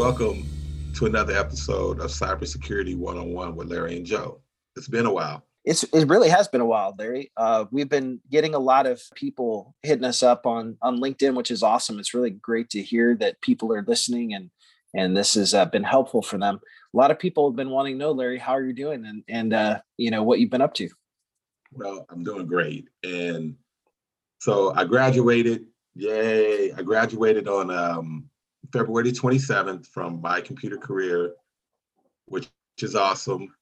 Welcome 0.00 0.46
to 0.94 1.04
another 1.04 1.36
episode 1.36 2.00
of 2.00 2.10
Cybersecurity 2.10 2.96
One 2.96 3.18
on 3.18 3.34
One 3.34 3.54
with 3.54 3.68
Larry 3.68 3.98
and 3.98 4.06
Joe. 4.06 4.40
It's 4.74 4.88
been 4.88 5.04
a 5.04 5.12
while. 5.12 5.44
It's 5.66 5.82
it 5.82 6.08
really 6.08 6.30
has 6.30 6.48
been 6.48 6.62
a 6.62 6.66
while, 6.66 6.94
Larry. 6.98 7.30
Uh, 7.36 7.66
we've 7.70 7.90
been 7.90 8.18
getting 8.30 8.54
a 8.54 8.58
lot 8.58 8.86
of 8.86 9.02
people 9.14 9.74
hitting 9.82 10.06
us 10.06 10.22
up 10.22 10.46
on 10.46 10.78
on 10.80 11.00
LinkedIn, 11.00 11.34
which 11.34 11.50
is 11.50 11.62
awesome. 11.62 11.98
It's 11.98 12.14
really 12.14 12.30
great 12.30 12.70
to 12.70 12.82
hear 12.82 13.14
that 13.16 13.42
people 13.42 13.74
are 13.74 13.84
listening 13.86 14.32
and 14.32 14.50
and 14.94 15.14
this 15.14 15.34
has 15.34 15.52
uh, 15.52 15.66
been 15.66 15.84
helpful 15.84 16.22
for 16.22 16.38
them. 16.38 16.60
A 16.94 16.96
lot 16.96 17.10
of 17.10 17.18
people 17.18 17.50
have 17.50 17.56
been 17.56 17.68
wanting 17.68 17.96
to 17.96 17.98
know, 17.98 18.12
Larry, 18.12 18.38
how 18.38 18.52
are 18.52 18.64
you 18.64 18.72
doing, 18.72 19.04
and 19.04 19.22
and 19.28 19.52
uh, 19.52 19.80
you 19.98 20.10
know 20.10 20.22
what 20.22 20.40
you've 20.40 20.48
been 20.48 20.62
up 20.62 20.72
to. 20.76 20.88
Well, 21.72 22.06
I'm 22.08 22.24
doing 22.24 22.46
great, 22.46 22.88
and 23.04 23.54
so 24.38 24.72
I 24.74 24.86
graduated. 24.86 25.66
Yay! 25.94 26.72
I 26.72 26.80
graduated 26.80 27.48
on 27.48 27.70
um, 27.70 28.29
February 28.72 29.12
27th 29.12 29.86
from 29.86 30.20
my 30.20 30.40
computer 30.40 30.76
career, 30.76 31.34
which 32.26 32.48
is 32.78 32.94
awesome. 32.94 33.54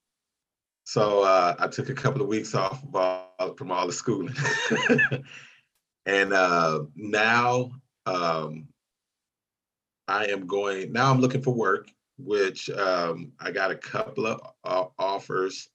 So 0.85 1.23
uh, 1.23 1.55
I 1.59 1.69
took 1.69 1.91
a 1.91 1.95
couple 1.95 2.23
of 2.23 2.29
weeks 2.29 2.55
off 2.55 2.81
from 3.57 3.71
all 3.71 3.87
the 3.87 3.93
schooling, 3.93 4.35
and 6.07 6.33
uh, 6.33 6.85
now 6.97 7.73
um, 8.07 8.69
I 10.07 10.27
am 10.27 10.47
going. 10.47 10.93
Now 10.93 11.11
I'm 11.11 11.21
looking 11.21 11.43
for 11.43 11.53
work, 11.53 11.91
which 12.17 12.71
um, 12.71 13.33
I 13.39 13.51
got 13.51 13.71
a 13.71 13.77
couple 13.77 14.27
of 14.27 14.41
uh, 14.65 14.87
offers. 14.99 15.69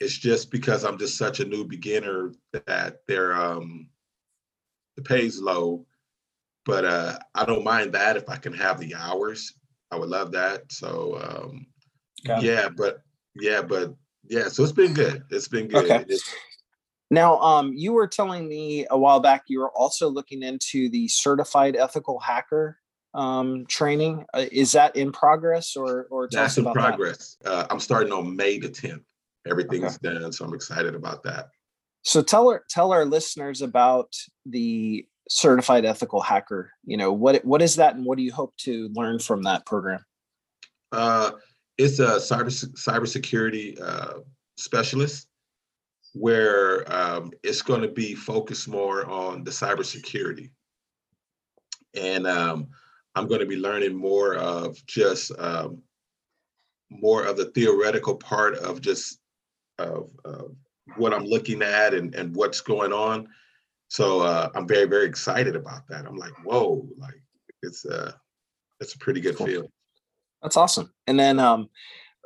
It's 0.00 0.18
just 0.18 0.50
because 0.50 0.84
I'm 0.84 0.98
just 0.98 1.16
such 1.16 1.40
a 1.40 1.46
new 1.46 1.64
beginner 1.64 2.32
that 2.66 3.00
they're 3.08 3.34
um, 3.34 3.88
the 4.96 5.02
pay's 5.02 5.40
low, 5.40 5.85
but 6.66 6.84
uh, 6.84 7.18
I 7.34 7.44
don't 7.44 7.64
mind 7.64 7.92
that 7.92 8.16
if 8.16 8.28
I 8.28 8.36
can 8.36 8.52
have 8.52 8.78
the 8.78 8.94
hours. 8.94 9.54
I 9.90 9.96
would 9.96 10.08
love 10.08 10.32
that. 10.32 10.70
So 10.70 11.18
um, 11.22 11.66
yeah, 12.40 12.68
but 12.68 13.02
yeah, 13.36 13.62
but 13.62 13.94
yeah. 14.28 14.48
So 14.48 14.64
it's 14.64 14.72
been 14.72 14.92
good. 14.92 15.22
It's 15.30 15.48
been 15.48 15.68
good. 15.68 15.84
Okay. 15.84 16.04
It's, 16.08 16.34
now, 17.10 17.38
um, 17.38 17.72
you 17.74 17.92
were 17.92 18.08
telling 18.08 18.48
me 18.48 18.84
a 18.90 18.98
while 18.98 19.20
back 19.20 19.44
you 19.46 19.60
were 19.60 19.70
also 19.70 20.08
looking 20.08 20.42
into 20.42 20.88
the 20.88 21.06
certified 21.06 21.76
ethical 21.76 22.18
hacker 22.18 22.78
um, 23.14 23.64
training. 23.68 24.26
Uh, 24.34 24.46
is 24.50 24.72
that 24.72 24.96
in 24.96 25.12
progress 25.12 25.76
or 25.76 26.08
or 26.10 26.28
that's 26.30 26.58
in 26.58 26.64
progress? 26.72 27.36
That? 27.42 27.52
Uh, 27.52 27.66
I'm 27.70 27.80
starting 27.80 28.12
on 28.12 28.34
May 28.34 28.58
the 28.58 28.68
10th. 28.68 29.04
Everything's 29.48 29.98
okay. 30.04 30.18
done, 30.18 30.32
so 30.32 30.44
I'm 30.44 30.54
excited 30.54 30.96
about 30.96 31.22
that. 31.22 31.50
So 32.02 32.22
tell 32.22 32.48
our 32.48 32.64
tell 32.68 32.92
our 32.92 33.04
listeners 33.04 33.62
about 33.62 34.12
the 34.44 35.06
certified 35.28 35.84
ethical 35.84 36.20
hacker. 36.20 36.70
You 36.84 36.96
know 36.96 37.12
what 37.12 37.44
what 37.44 37.62
is 37.62 37.76
that, 37.76 37.94
and 37.94 38.04
what 38.04 38.18
do 38.18 38.24
you 38.24 38.32
hope 38.32 38.56
to 38.58 38.88
learn 38.94 39.18
from 39.18 39.42
that 39.44 39.66
program? 39.66 40.04
Uh, 40.92 41.32
it's 41.78 41.98
a 41.98 42.16
cyber 42.16 42.50
cybersecurity 42.74 43.80
uh, 43.80 44.20
specialist 44.56 45.28
where 46.14 46.90
um, 46.92 47.30
it's 47.42 47.60
going 47.60 47.82
to 47.82 47.88
be 47.88 48.14
focused 48.14 48.68
more 48.68 49.04
on 49.06 49.44
the 49.44 49.50
cybersecurity. 49.50 50.50
And 51.94 52.26
um, 52.26 52.68
I'm 53.14 53.26
going 53.26 53.40
to 53.40 53.46
be 53.46 53.56
learning 53.56 53.94
more 53.94 54.36
of 54.36 54.84
just 54.86 55.32
um, 55.38 55.82
more 56.90 57.24
of 57.24 57.36
the 57.36 57.46
theoretical 57.46 58.14
part 58.14 58.56
of 58.56 58.80
just 58.80 59.20
of, 59.78 60.10
of, 60.24 60.54
what 60.96 61.12
I'm 61.12 61.24
looking 61.24 61.62
at 61.62 61.94
and, 61.94 62.14
and 62.14 62.34
what's 62.34 62.60
going 62.60 62.92
on. 62.92 63.26
So 63.88 64.20
uh, 64.20 64.50
I'm 64.54 64.66
very 64.66 64.86
very 64.86 65.06
excited 65.06 65.56
about 65.56 65.86
that. 65.88 66.06
I'm 66.06 66.16
like, 66.16 66.32
whoa, 66.44 66.86
like 66.96 67.20
it's 67.62 67.84
uh 67.84 68.12
it's 68.80 68.94
a 68.94 68.98
pretty 68.98 69.20
good 69.20 69.36
cool. 69.36 69.46
feel. 69.46 69.70
That's 70.42 70.56
awesome. 70.56 70.92
And 71.06 71.18
then 71.18 71.38
um, 71.38 71.70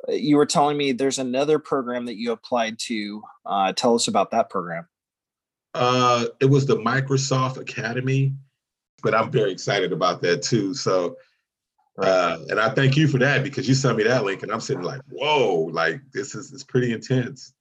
you 0.09 0.35
were 0.35 0.45
telling 0.45 0.77
me 0.77 0.91
there's 0.91 1.19
another 1.19 1.59
program 1.59 2.05
that 2.05 2.17
you 2.17 2.31
applied 2.31 2.77
to. 2.79 3.23
Uh, 3.45 3.73
tell 3.73 3.95
us 3.95 4.07
about 4.07 4.31
that 4.31 4.49
program. 4.49 4.87
Uh, 5.73 6.25
it 6.41 6.45
was 6.45 6.65
the 6.65 6.75
Microsoft 6.75 7.57
Academy 7.57 8.33
but 9.01 9.15
I'm 9.15 9.31
very 9.31 9.51
excited 9.51 9.91
about 9.91 10.21
that 10.21 10.41
too. 10.41 10.73
So, 10.73 11.17
uh, 12.01 12.37
and 12.49 12.59
I 12.59 12.69
thank 12.69 12.95
you 12.95 13.07
for 13.07 13.17
that 13.19 13.43
because 13.43 13.67
you 13.67 13.75
sent 13.75 13.97
me 13.97 14.03
that 14.03 14.23
link, 14.23 14.43
and 14.43 14.51
I'm 14.51 14.61
sitting 14.61 14.83
like, 14.83 15.01
whoa, 15.09 15.69
like 15.71 16.01
this 16.13 16.35
is 16.35 16.53
it's 16.53 16.63
pretty 16.63 16.93
intense. 16.93 17.53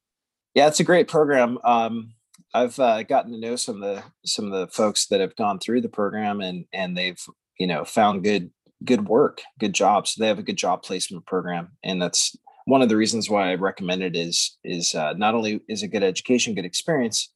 Yeah, 0.55 0.69
it's 0.69 0.81
a 0.81 0.85
great 0.85 1.09
program. 1.09 1.59
Um, 1.65 2.13
I've 2.53 2.79
uh, 2.79 3.03
gotten 3.05 3.33
to 3.33 3.39
know 3.39 3.57
some 3.57 3.83
of 3.83 3.83
the 3.83 4.03
some 4.25 4.47
of 4.47 4.53
the 4.53 4.69
folks 4.69 5.07
that 5.07 5.21
have 5.21 5.37
gone 5.37 5.59
through 5.59 5.83
the 5.83 5.89
program, 5.89 6.41
and 6.41 6.65
and 6.73 6.97
they've 6.97 7.23
you 7.59 7.67
know 7.67 7.85
found 7.85 8.25
good 8.25 8.51
good 8.85 9.07
work, 9.07 9.43
good 9.59 9.75
jobs. 9.75 10.15
They 10.15 10.27
have 10.27 10.39
a 10.39 10.45
good 10.45 10.57
job 10.57 10.83
placement 10.83 11.27
program, 11.27 11.77
and 11.85 12.01
that's 12.01 12.37
one 12.65 12.83
of 12.83 12.89
the 12.89 12.97
reasons 12.97 13.31
why 13.31 13.51
I 13.51 13.55
recommend 13.55 14.03
it. 14.03 14.17
Is 14.17 14.57
is 14.65 14.95
uh, 14.95 15.13
not 15.15 15.35
only 15.35 15.61
is 15.69 15.83
a 15.83 15.89
good 15.89 16.03
education, 16.03 16.55
good 16.55 16.65
experience, 16.65 17.31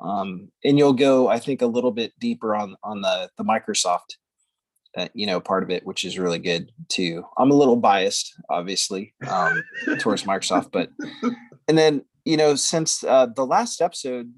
um, 0.00 0.50
and 0.64 0.78
you'll 0.78 0.92
go 0.92 1.28
i 1.28 1.38
think 1.38 1.62
a 1.62 1.66
little 1.66 1.90
bit 1.90 2.12
deeper 2.18 2.54
on 2.54 2.76
on 2.82 3.00
the 3.00 3.28
the 3.36 3.44
microsoft 3.44 4.16
uh, 4.96 5.08
you 5.14 5.26
know 5.26 5.40
part 5.40 5.62
of 5.62 5.70
it 5.70 5.84
which 5.86 6.04
is 6.04 6.18
really 6.18 6.38
good 6.38 6.70
too 6.88 7.24
i'm 7.36 7.50
a 7.50 7.54
little 7.54 7.76
biased 7.76 8.34
obviously 8.48 9.14
um, 9.28 9.62
towards 9.98 10.24
microsoft 10.24 10.70
but 10.72 10.90
and 11.68 11.76
then 11.76 12.04
you 12.24 12.36
know 12.36 12.54
since 12.54 13.04
uh, 13.04 13.26
the 13.26 13.46
last 13.46 13.80
episode 13.80 14.32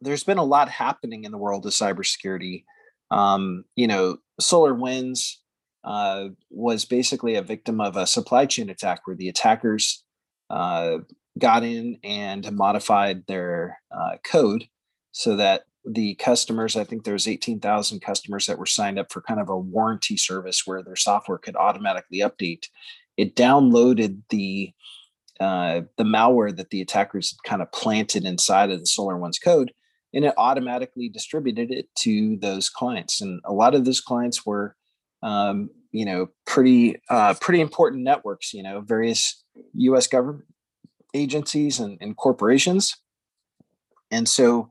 there's 0.00 0.24
been 0.24 0.38
a 0.38 0.44
lot 0.44 0.68
happening 0.68 1.24
in 1.24 1.32
the 1.32 1.38
world 1.38 1.66
of 1.66 1.72
cybersecurity 1.72 2.64
um, 3.10 3.64
you 3.74 3.86
know 3.86 4.18
SolarWinds 4.40 5.36
uh, 5.84 6.28
was 6.50 6.84
basically 6.84 7.36
a 7.36 7.42
victim 7.42 7.80
of 7.80 7.96
a 7.96 8.06
supply 8.06 8.46
chain 8.46 8.68
attack 8.68 9.02
where 9.04 9.16
the 9.16 9.28
attackers 9.28 10.04
uh, 10.50 10.98
got 11.38 11.62
in 11.62 11.98
and 12.02 12.50
modified 12.52 13.26
their 13.26 13.78
uh, 13.96 14.16
code 14.24 14.66
so 15.12 15.36
that 15.36 15.62
the 15.84 16.14
customers, 16.16 16.76
I 16.76 16.84
think 16.84 17.04
there's 17.04 17.28
18,000 17.28 18.00
customers 18.00 18.46
that 18.46 18.58
were 18.58 18.66
signed 18.66 18.98
up 18.98 19.12
for 19.12 19.22
kind 19.22 19.40
of 19.40 19.48
a 19.48 19.56
warranty 19.56 20.16
service 20.16 20.66
where 20.66 20.82
their 20.82 20.96
software 20.96 21.38
could 21.38 21.56
automatically 21.56 22.18
update. 22.18 22.66
It 23.16 23.36
downloaded 23.36 24.22
the 24.30 24.72
uh, 25.38 25.82
the 25.98 26.04
malware 26.04 26.56
that 26.56 26.70
the 26.70 26.80
attackers 26.80 27.32
had 27.32 27.48
kind 27.48 27.60
of 27.60 27.70
planted 27.70 28.24
inside 28.24 28.70
of 28.70 28.80
the 28.80 28.86
SolarWinds 28.86 29.40
code, 29.42 29.70
and 30.14 30.24
it 30.24 30.34
automatically 30.36 31.08
distributed 31.08 31.70
it 31.70 31.88
to 31.98 32.36
those 32.38 32.68
clients. 32.68 33.20
And 33.20 33.40
a 33.44 33.52
lot 33.52 33.74
of 33.74 33.84
those 33.84 34.00
clients 34.00 34.46
were, 34.46 34.76
um, 35.22 35.70
you 35.92 36.04
know, 36.04 36.28
pretty 36.46 36.96
uh, 37.10 37.34
pretty 37.40 37.60
important 37.60 38.02
networks. 38.02 38.54
You 38.54 38.62
know, 38.62 38.80
various 38.80 39.42
U.S. 39.74 40.06
government 40.06 40.44
agencies 41.14 41.80
and, 41.80 41.98
and 42.00 42.16
corporations. 42.16 42.96
And 44.10 44.28
so 44.28 44.68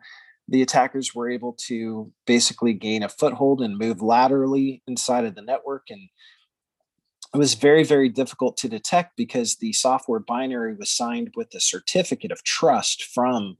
the 0.47 0.62
attackers 0.62 1.16
were 1.16 1.29
able 1.29 1.53
to 1.68 2.12
basically 2.28 2.74
gain 2.74 3.03
a 3.03 3.09
foothold 3.09 3.62
and 3.62 3.78
move 3.78 4.01
laterally 4.01 4.84
inside 4.88 5.25
of 5.25 5.35
the 5.35 5.41
network. 5.41 5.88
And 5.90 6.09
it 7.34 7.38
was 7.38 7.56
very, 7.56 7.84
very 7.84 8.09
difficult 8.09 8.56
to 8.57 8.69
detect 8.69 9.18
because 9.18 9.57
the 9.57 9.74
software 9.74 10.19
binary 10.19 10.75
was 10.75 10.91
signed 10.91 11.31
with 11.35 11.53
a 11.56 11.59
certificate 11.59 12.31
of 12.31 12.44
trust 12.44 13.03
from 13.03 13.57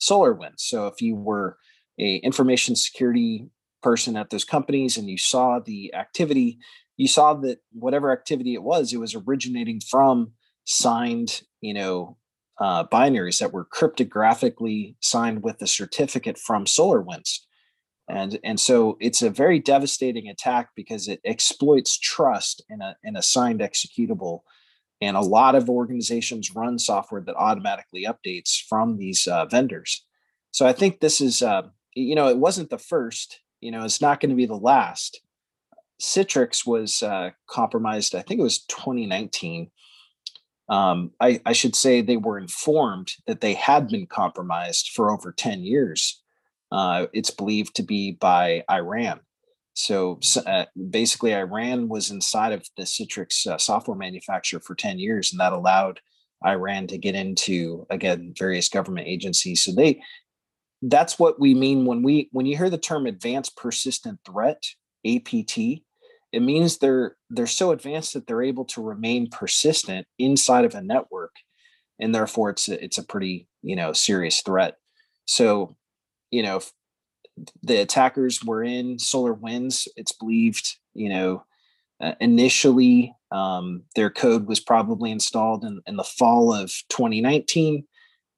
SolarWinds. 0.00 0.60
So 0.60 0.86
if 0.86 1.00
you 1.00 1.16
were 1.16 1.56
a 1.98 2.16
information 2.16 2.76
security 2.76 3.48
person 3.82 4.16
at 4.16 4.30
those 4.30 4.44
companies 4.44 4.96
and 4.96 5.08
you 5.08 5.18
saw 5.18 5.58
the 5.58 5.94
activity, 5.94 6.58
you 6.96 7.08
saw 7.08 7.34
that 7.34 7.58
whatever 7.72 8.12
activity 8.12 8.54
it 8.54 8.62
was, 8.62 8.92
it 8.92 8.98
was 8.98 9.14
originating 9.14 9.80
from 9.80 10.32
signed, 10.64 11.42
you 11.60 11.74
know, 11.74 12.16
uh, 12.60 12.84
binaries 12.84 13.38
that 13.38 13.52
were 13.52 13.64
cryptographically 13.66 14.96
signed 15.00 15.42
with 15.42 15.62
a 15.62 15.66
certificate 15.66 16.38
from 16.38 16.64
SolarWinds. 16.64 17.38
And, 18.08 18.38
and 18.42 18.58
so 18.58 18.96
it's 19.00 19.22
a 19.22 19.30
very 19.30 19.60
devastating 19.60 20.28
attack 20.28 20.70
because 20.74 21.08
it 21.08 21.20
exploits 21.24 21.98
trust 21.98 22.62
in 22.68 22.80
a, 22.80 22.96
in 23.04 23.16
a 23.16 23.22
signed 23.22 23.60
executable. 23.60 24.40
And 25.00 25.16
a 25.16 25.20
lot 25.20 25.54
of 25.54 25.70
organizations 25.70 26.54
run 26.54 26.78
software 26.78 27.20
that 27.20 27.36
automatically 27.36 28.06
updates 28.06 28.60
from 28.68 28.96
these 28.96 29.26
uh, 29.26 29.46
vendors. 29.46 30.04
So 30.50 30.66
I 30.66 30.72
think 30.72 31.00
this 31.00 31.20
is, 31.20 31.42
uh, 31.42 31.62
you 31.94 32.14
know, 32.14 32.28
it 32.28 32.38
wasn't 32.38 32.70
the 32.70 32.78
first, 32.78 33.40
you 33.60 33.70
know, 33.70 33.84
it's 33.84 34.00
not 34.00 34.20
going 34.20 34.30
to 34.30 34.36
be 34.36 34.46
the 34.46 34.54
last. 34.54 35.20
Citrix 36.00 36.66
was 36.66 37.02
uh, 37.02 37.30
compromised, 37.48 38.14
I 38.14 38.22
think 38.22 38.40
it 38.40 38.44
was 38.44 38.64
2019 38.64 39.70
um, 40.68 41.12
I, 41.20 41.40
I, 41.46 41.52
should 41.52 41.74
say 41.74 42.00
they 42.00 42.18
were 42.18 42.38
informed 42.38 43.12
that 43.26 43.40
they 43.40 43.54
had 43.54 43.88
been 43.88 44.06
compromised 44.06 44.90
for 44.94 45.10
over 45.10 45.32
10 45.32 45.62
years. 45.62 46.22
Uh, 46.70 47.06
it's 47.14 47.30
believed 47.30 47.76
to 47.76 47.82
be 47.82 48.12
by 48.12 48.64
Iran. 48.70 49.20
So 49.78 50.18
uh, 50.44 50.64
basically, 50.90 51.34
Iran 51.34 51.88
was 51.88 52.10
inside 52.10 52.52
of 52.52 52.66
the 52.76 52.82
Citrix 52.82 53.46
uh, 53.46 53.58
software 53.58 53.96
manufacturer 53.96 54.58
for 54.58 54.74
10 54.74 54.98
years, 54.98 55.30
and 55.30 55.38
that 55.38 55.52
allowed 55.52 56.00
Iran 56.44 56.88
to 56.88 56.98
get 56.98 57.14
into 57.14 57.86
again 57.88 58.34
various 58.36 58.68
government 58.68 59.06
agencies. 59.06 59.62
So 59.62 59.72
they 59.72 60.02
that's 60.82 61.18
what 61.18 61.38
we 61.38 61.54
mean 61.54 61.84
when 61.84 62.02
we 62.02 62.28
when 62.32 62.44
you 62.44 62.56
hear 62.56 62.70
the 62.70 62.78
term 62.78 63.06
advanced 63.06 63.56
persistent 63.56 64.18
threat 64.24 64.64
APT 65.06 65.58
it 66.32 66.40
means 66.40 66.78
they're 66.78 67.16
they're 67.30 67.46
so 67.46 67.70
advanced 67.70 68.14
that 68.14 68.26
they're 68.26 68.42
able 68.42 68.64
to 68.64 68.82
remain 68.82 69.30
persistent 69.30 70.06
inside 70.18 70.64
of 70.64 70.74
a 70.74 70.82
network 70.82 71.34
and 72.00 72.14
therefore 72.14 72.50
it's 72.50 72.68
a, 72.68 72.82
it's 72.82 72.98
a 72.98 73.04
pretty 73.04 73.48
you 73.62 73.74
know 73.74 73.92
serious 73.92 74.42
threat 74.42 74.76
so 75.24 75.76
you 76.30 76.42
know 76.42 76.60
the 77.62 77.80
attackers 77.80 78.42
were 78.44 78.62
in 78.62 78.98
Solar 78.98 79.32
Winds. 79.32 79.88
it's 79.96 80.12
believed 80.12 80.76
you 80.94 81.08
know 81.08 81.44
uh, 82.00 82.12
initially 82.20 83.14
um, 83.32 83.82
their 83.96 84.10
code 84.10 84.46
was 84.46 84.60
probably 84.60 85.10
installed 85.10 85.64
in, 85.64 85.80
in 85.86 85.96
the 85.96 86.04
fall 86.04 86.52
of 86.52 86.72
2019 86.88 87.84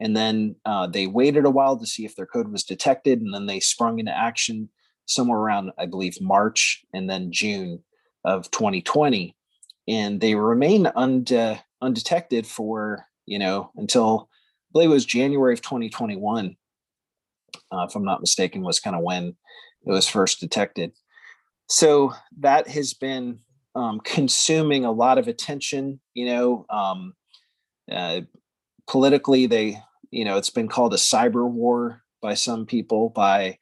and 0.01 0.17
then 0.17 0.57
uh, 0.65 0.87
they 0.87 1.07
waited 1.07 1.45
a 1.45 1.51
while 1.51 1.77
to 1.79 1.87
see 1.87 2.05
if 2.05 2.17
their 2.17 2.27
code 2.27 2.51
was 2.51 2.65
detected 2.65 3.21
and 3.21 3.35
then 3.35 3.47
they 3.47 3.61
sprung 3.61 3.99
into 3.99 4.17
action 4.17 4.69
somewhere 5.07 5.39
around 5.39 5.71
i 5.79 5.87
believe 5.87 6.21
march 6.21 6.83
and 6.95 7.09
then 7.09 7.33
june 7.33 7.83
of 8.25 8.51
2020 8.51 9.35
and 9.89 10.21
they 10.21 10.35
remain 10.35 10.87
unde- 10.97 11.61
undetected 11.83 12.47
for 12.47 13.07
you 13.27 13.39
know 13.39 13.71
until 13.77 14.29
i 14.31 14.69
believe 14.73 14.91
it 14.91 14.95
was 14.95 15.05
january 15.05 15.53
of 15.53 15.63
2021 15.63 16.57
uh, 17.73 17.87
if 17.89 17.95
i'm 17.95 18.05
not 18.05 18.21
mistaken 18.21 18.63
was 18.63 18.81
kind 18.81 18.97
of 18.97 19.03
when 19.03 19.37
it 19.85 19.91
was 19.91 20.09
first 20.09 20.41
detected. 20.41 20.93
So 21.69 22.13
that 22.39 22.69
has 22.69 22.95
been 22.95 23.41
um, 23.75 24.01
consuming 24.01 24.85
a 24.85 24.93
lot 24.93 25.19
of 25.19 25.29
attention 25.29 26.01
you 26.15 26.27
know 26.27 26.67
um, 26.71 27.15
uh, 27.91 28.23
politically 28.89 29.47
they 29.47 29.79
you 30.11 30.25
know 30.25 30.37
it's 30.37 30.51
been 30.51 30.69
called 30.69 30.93
a 30.93 30.99
cyber 30.99 31.49
war 31.49 32.03
by 32.21 32.35
some 32.35 32.67
people 32.67 33.11
by 33.11 33.59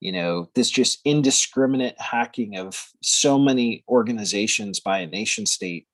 you 0.00 0.10
know 0.10 0.50
this 0.56 0.70
just 0.70 1.00
indiscriminate 1.04 1.94
hacking 2.00 2.56
of 2.56 2.88
so 3.00 3.38
many 3.38 3.84
organizations 3.88 4.80
by 4.80 4.98
a 4.98 5.06
nation 5.06 5.46
state 5.46 5.86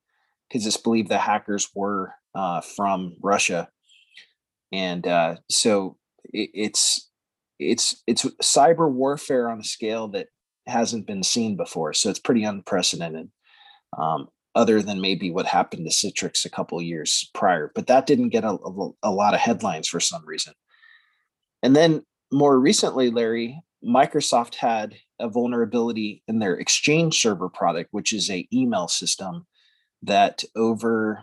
because 0.49 0.67
it's 0.67 0.79
believed 0.79 1.11
the 1.11 1.19
hackers 1.19 1.69
were 1.75 2.15
uh, 2.35 2.61
from 2.61 3.15
russia. 3.21 3.69
And 4.73 5.07
uh, 5.07 5.37
so 5.51 5.97
it, 6.25 6.51
it's 6.55 7.10
it's 7.61 8.03
it's 8.07 8.25
cyber 8.43 8.91
warfare 8.91 9.49
on 9.49 9.61
a 9.61 9.65
scale 9.65 10.09
that 10.09 10.29
hasn't 10.67 11.07
been 11.07 11.23
seen 11.23 11.57
before 11.57 11.93
so 11.93 12.11
it's 12.11 12.19
pretty 12.19 12.45
unprecedented 12.45 13.31
um, 13.99 14.29
other 14.55 14.83
than 14.83 15.01
maybe 15.01 15.31
what 15.31 15.47
happened 15.47 15.89
to 15.89 15.93
Citrix 15.93 16.45
a 16.45 16.51
couple 16.51 16.81
years 16.83 17.31
prior. 17.35 17.71
But 17.75 17.87
that 17.87 18.07
didn't 18.07 18.31
get 18.31 18.45
a, 18.45 18.51
a, 18.51 18.91
a, 19.05 19.11
lot 19.11 19.35
of 19.35 19.41
headlines 19.41 19.89
for 19.89 20.01
some 20.01 20.25
reason. 20.27 20.55
And 21.63 21.77
then 21.77 22.05
more 22.33 22.59
recently, 22.59 23.11
Larry, 23.11 23.61
Microsoft 23.85 24.57
had 24.57 24.97
a 25.21 25.29
vulnerability 25.29 26.23
in 26.27 26.39
their 26.39 26.55
Exchange 26.55 27.21
server 27.21 27.49
product, 27.49 27.91
which 27.93 28.13
is 28.13 28.31
a 28.31 28.49
email 28.53 28.89
system 28.89 29.47
that 30.03 30.43
over, 30.57 31.23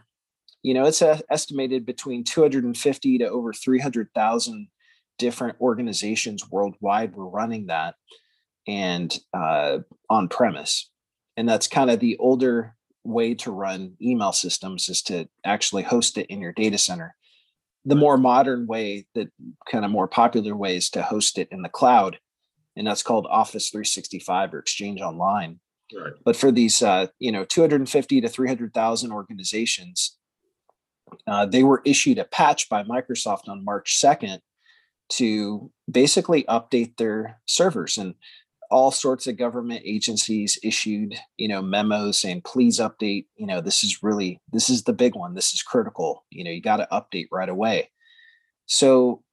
you 0.64 0.74
know, 0.74 0.86
it's 0.86 1.02
a, 1.02 1.22
estimated 1.30 1.86
between 1.86 2.24
250 2.24 3.18
to 3.18 3.30
over 3.30 3.52
300,000 3.52 4.68
different 5.18 5.60
organizations 5.62 6.50
worldwide 6.50 7.16
were 7.16 7.30
running 7.30 7.68
that 7.68 7.96
and 8.68 9.18
uh, 9.34 9.80
on 10.10 10.28
premise. 10.28 10.90
And 11.36 11.48
that's 11.48 11.68
kind 11.68 11.90
of 11.90 12.00
the 12.00 12.18
older 12.18 12.76
way 13.04 13.34
to 13.36 13.52
run 13.52 13.96
email 14.02 14.34
systems 14.34 14.90
is 14.90 15.02
to 15.04 15.28
actually 15.46 15.84
host 15.84 16.18
it 16.18 16.28
in 16.28 16.42
your 16.42 16.52
data 16.52 16.78
center. 16.78 17.16
The 17.86 17.96
more 17.96 18.18
modern 18.18 18.68
way, 18.68 19.06
that 19.16 19.30
kind 19.72 19.86
of 19.86 19.92
more 19.92 20.10
popular 20.10 20.56
way 20.56 20.76
is 20.76 20.90
to 20.90 21.02
host 21.02 21.38
it 21.38 21.48
in 21.52 21.62
the 21.62 21.70
cloud, 21.70 22.20
and 22.76 22.86
that's 22.86 23.04
called 23.04 23.26
Office 23.30 23.70
365 23.70 24.54
or 24.54 24.60
Exchange 24.60 25.00
Online. 25.00 25.62
Right. 25.98 26.12
But 26.26 26.36
for 26.36 26.52
these, 26.52 26.82
uh, 26.82 27.08
you 27.20 27.32
know, 27.32 27.46
250 27.46 28.20
to 28.20 28.28
300,000 28.28 29.12
organizations, 29.14 30.18
uh, 31.26 31.46
they 31.46 31.64
were 31.64 31.82
issued 31.86 32.18
a 32.18 32.26
patch 32.26 32.68
by 32.68 32.84
Microsoft 32.84 33.48
on 33.48 33.64
March 33.64 34.02
2nd 34.04 34.40
to 35.10 35.72
basically 35.90 36.44
update 36.44 36.98
their 36.98 37.40
servers. 37.46 37.98
And 37.98 38.16
all 38.70 38.92
sorts 38.92 39.28
of 39.28 39.38
government 39.38 39.82
agencies 39.86 40.60
issued 40.64 41.16
you 41.38 41.48
know 41.48 41.62
memos 41.62 42.20
saying 42.20 42.42
please 42.42 42.80
update 42.80 43.26
you 43.38 43.46
know 43.46 43.62
this 43.62 43.84
is 43.84 44.04
really 44.04 44.42
this 44.52 44.70
is 44.70 44.84
the 44.84 44.94
big 44.94 45.16
one 45.16 45.34
this 45.34 45.54
is 45.54 45.62
critical 45.62 46.26
you 46.30 46.44
know 46.44 46.52
you 46.52 46.62
got 46.62 46.78
to 46.78 46.88
update 46.92 47.28
right 47.32 47.50
away 47.50 47.90
so 48.66 49.24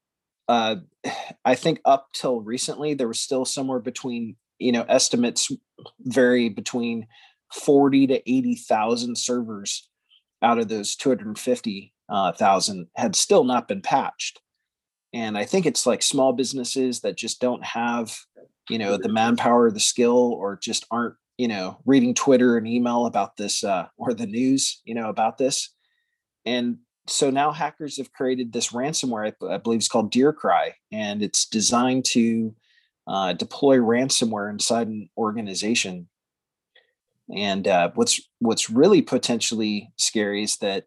uh 0.48 0.76
i 1.44 1.54
think 1.54 1.80
up 1.84 2.08
till 2.12 2.40
recently 2.40 2.94
there 2.94 3.08
was 3.08 3.18
still 3.18 3.44
somewhere 3.44 3.80
between 3.80 4.36
you 4.58 4.72
know 4.72 4.84
estimates 4.88 5.50
vary 6.00 6.48
between 6.48 7.06
40 7.52 8.08
to 8.08 8.30
80,000 8.30 9.16
servers 9.16 9.88
out 10.42 10.58
of 10.58 10.68
those 10.68 10.96
250,000 10.96 11.92
uh, 12.08 13.00
had 13.00 13.16
still 13.16 13.44
not 13.44 13.68
been 13.68 13.80
patched 13.80 14.40
and 15.14 15.38
i 15.38 15.44
think 15.44 15.64
it's 15.64 15.86
like 15.86 16.02
small 16.02 16.34
businesses 16.34 17.00
that 17.00 17.16
just 17.16 17.40
don't 17.40 17.64
have 17.64 18.14
you 18.68 18.78
know 18.78 18.98
the 18.98 19.08
manpower 19.08 19.70
the 19.70 19.80
skill 19.80 20.34
or 20.34 20.58
just 20.60 20.84
aren't 20.90 21.14
you 21.38 21.48
know 21.48 21.78
reading 21.86 22.12
twitter 22.12 22.58
and 22.58 22.66
email 22.66 23.06
about 23.06 23.36
this 23.36 23.64
uh, 23.64 23.86
or 23.96 24.12
the 24.12 24.26
news 24.26 24.82
you 24.84 24.94
know 24.94 25.08
about 25.08 25.38
this. 25.38 25.70
And 26.46 26.78
so 27.06 27.30
now 27.30 27.52
hackers 27.52 27.98
have 27.98 28.12
created 28.12 28.52
this 28.52 28.72
ransomware 28.72 29.32
i, 29.32 29.54
I 29.54 29.58
believe 29.58 29.78
it's 29.78 29.88
called 29.88 30.12
DearCry 30.12 30.72
and 30.92 31.22
it's 31.22 31.46
designed 31.46 32.04
to 32.06 32.54
uh, 33.06 33.34
deploy 33.34 33.76
ransomware 33.76 34.50
inside 34.50 34.88
an 34.88 35.10
organization. 35.18 36.08
And 37.34 37.68
uh, 37.68 37.90
what's 37.94 38.20
what's 38.38 38.70
really 38.70 39.02
potentially 39.02 39.92
scary 39.96 40.42
is 40.42 40.56
that 40.58 40.84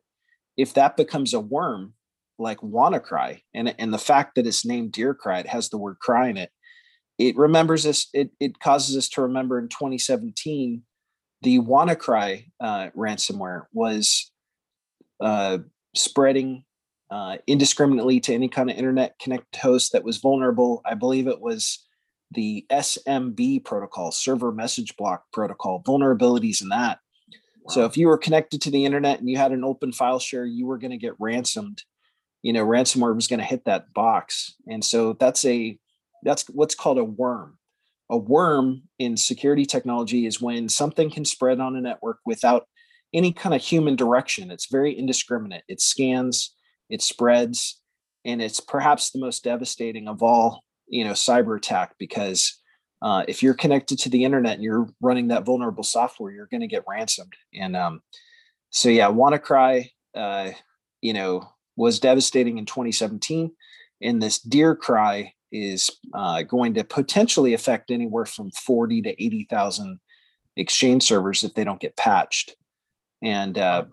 if 0.56 0.74
that 0.74 0.98
becomes 0.98 1.34
a 1.34 1.40
worm 1.40 1.94
like 2.40 2.60
WannaCry, 2.60 3.42
and 3.54 3.74
and 3.80 3.94
the 3.94 3.98
fact 3.98 4.36
that 4.36 4.48
it's 4.48 4.66
named 4.66 4.94
DearCry, 4.94 5.42
it 5.42 5.48
has 5.48 5.70
the 5.70 5.78
word 5.78 6.00
cry 6.00 6.30
in 6.30 6.38
it, 6.38 6.52
it 7.18 7.36
remembers 7.38 7.86
us 7.86 8.08
it, 8.14 8.32
it 8.40 8.60
causes 8.60 8.96
us 8.96 9.10
to 9.10 9.22
remember 9.22 9.60
in 9.60 9.70
2017 9.70 10.84
the 11.42 11.60
WannaCry 11.60 12.46
uh, 12.60 12.90
ransomware 12.98 13.66
was 13.74 14.32
uh, 15.20 15.60
spreading 15.96 16.64
uh, 17.10 17.38
indiscriminately 17.48 18.20
to 18.20 18.34
any 18.34 18.50
kind 18.50 18.70
of 18.70 18.78
internet 18.78 19.18
connected 19.20 19.60
host 19.60 19.94
that 19.94 20.04
was 20.04 20.18
vulnerable. 20.18 20.82
I 20.86 20.96
believe 20.96 21.28
it 21.28 21.42
was 21.42 21.86
the 22.32 22.66
SMB 22.70 23.64
protocol, 23.64 24.12
server 24.12 24.52
message 24.52 24.98
block 24.98 25.26
protocol, 25.32 25.84
vulnerabilities 25.84 26.62
in 26.62 26.70
that. 26.70 27.00
Wow. 27.64 27.74
So 27.74 27.86
if 27.86 27.98
you 27.98 28.08
were 28.08 28.18
connected 28.18 28.62
to 28.64 28.72
the 28.72 28.84
internet 28.84 29.20
and 29.20 29.30
you 29.30 29.38
had 29.38 29.52
an 29.52 29.64
open 29.64 29.94
file 29.94 30.20
share, 30.20 30.46
you 30.46 30.66
were 30.66 30.78
going 30.78 30.92
to 30.92 30.98
get 30.98 31.14
ransomed. 31.20 31.84
You 32.48 32.54
know, 32.54 32.66
ransomware 32.66 33.14
was 33.14 33.28
going 33.28 33.42
to 33.42 33.46
hit 33.46 33.66
that 33.66 33.94
box, 33.94 34.56
and 34.72 34.82
so 34.82 35.18
that's 35.20 35.44
a 35.44 35.78
that's 36.24 36.44
what's 36.48 36.76
called 36.76 36.98
a 36.98 37.04
worm. 37.04 37.58
A 38.10 38.18
worm 38.18 38.84
in 38.98 39.18
security 39.18 39.66
technology 39.66 40.26
is 40.26 40.42
when 40.42 40.70
something 40.70 41.10
can 41.12 41.26
spread 41.26 41.60
on 41.60 41.76
a 41.76 41.82
network 41.82 42.20
without 42.26 42.66
any 43.14 43.34
kind 43.34 43.54
of 43.54 43.62
human 43.62 43.98
direction. 43.98 44.50
It's 44.50 44.72
very 44.72 44.98
indiscriminate. 44.98 45.64
It 45.68 45.82
scans, 45.82 46.56
it 46.90 47.02
spreads, 47.02 47.82
and 48.24 48.42
it's 48.42 48.62
perhaps 48.62 49.12
the 49.12 49.20
most 49.20 49.44
devastating 49.44 50.08
of 50.08 50.24
all, 50.24 50.64
you 50.88 51.04
know, 51.04 51.12
cyber 51.12 51.58
attack 51.58 51.96
because 52.00 52.62
uh, 53.02 53.26
if 53.28 53.44
you're 53.44 53.56
connected 53.56 54.00
to 54.00 54.10
the 54.10 54.24
internet 54.24 54.54
and 54.54 54.64
you're 54.64 54.88
running 55.02 55.28
that 55.28 55.44
vulnerable 55.44 55.84
software, 55.84 56.32
you're 56.32 56.48
going 56.48 56.62
to 56.62 56.68
get 56.68 56.86
ransomed. 56.88 57.34
And 57.54 57.76
um, 57.76 58.02
so, 58.70 58.88
yeah, 58.88 59.12
WannaCry, 59.12 59.90
uh, 60.16 60.52
you 61.02 61.12
know, 61.12 61.50
was 61.78 62.00
devastating 62.00 62.58
in 62.58 62.66
2017. 62.66 63.52
And 64.02 64.22
this 64.22 64.46
DearCry 64.46 65.32
is 65.52 65.90
uh, 66.14 66.42
going 66.44 66.74
to 66.74 66.84
potentially 66.84 67.54
affect 67.54 67.90
anywhere 67.90 68.26
from 68.26 68.52
40 68.52 69.04
to 69.04 69.24
80,000 69.24 70.00
exchange 70.58 71.04
servers 71.04 71.44
if 71.44 71.54
they 71.54 71.64
don't 71.64 71.80
get 71.80 71.96
patched. 71.96 72.56
And, 73.24 73.58
uh, 73.58 73.86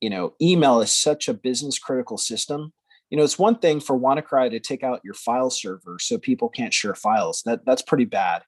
you 0.00 0.08
know, 0.08 0.34
email 0.40 0.80
is 0.80 0.90
such 0.90 1.28
a 1.28 1.34
business 1.34 1.78
critical 1.78 2.16
system. 2.16 2.72
You 3.10 3.18
know, 3.18 3.24
it's 3.24 3.38
one 3.38 3.58
thing 3.58 3.80
for 3.80 3.98
WannaCry 3.98 4.50
to 4.50 4.60
take 4.60 4.82
out 4.82 5.02
your 5.04 5.14
file 5.14 5.50
server 5.50 5.98
so 6.00 6.18
people 6.18 6.48
can't 6.48 6.74
share 6.74 6.94
files. 6.94 7.42
That 7.44 7.64
that's 7.64 7.82
pretty 7.82 8.06
bad. 8.06 8.42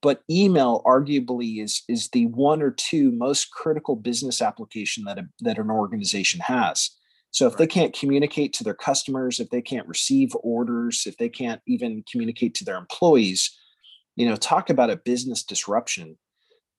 But 0.00 0.22
email 0.30 0.82
arguably 0.86 1.62
is 1.62 1.82
is 1.88 2.08
the 2.10 2.26
one 2.26 2.62
or 2.62 2.70
two 2.70 3.10
most 3.12 3.50
critical 3.50 3.96
business 3.96 4.40
application 4.40 5.04
that 5.04 5.18
a, 5.18 5.28
that 5.40 5.58
an 5.58 5.70
organization 5.70 6.40
has. 6.40 6.90
So 7.38 7.46
if 7.46 7.52
right. 7.52 7.58
they 7.58 7.66
can't 7.68 7.94
communicate 7.96 8.52
to 8.54 8.64
their 8.64 8.74
customers, 8.74 9.38
if 9.38 9.48
they 9.50 9.62
can't 9.62 9.86
receive 9.86 10.34
orders, 10.42 11.04
if 11.06 11.16
they 11.18 11.28
can't 11.28 11.60
even 11.68 12.02
communicate 12.10 12.52
to 12.56 12.64
their 12.64 12.76
employees, 12.76 13.56
you 14.16 14.28
know, 14.28 14.34
talk 14.34 14.70
about 14.70 14.90
a 14.90 14.96
business 14.96 15.44
disruption. 15.44 16.18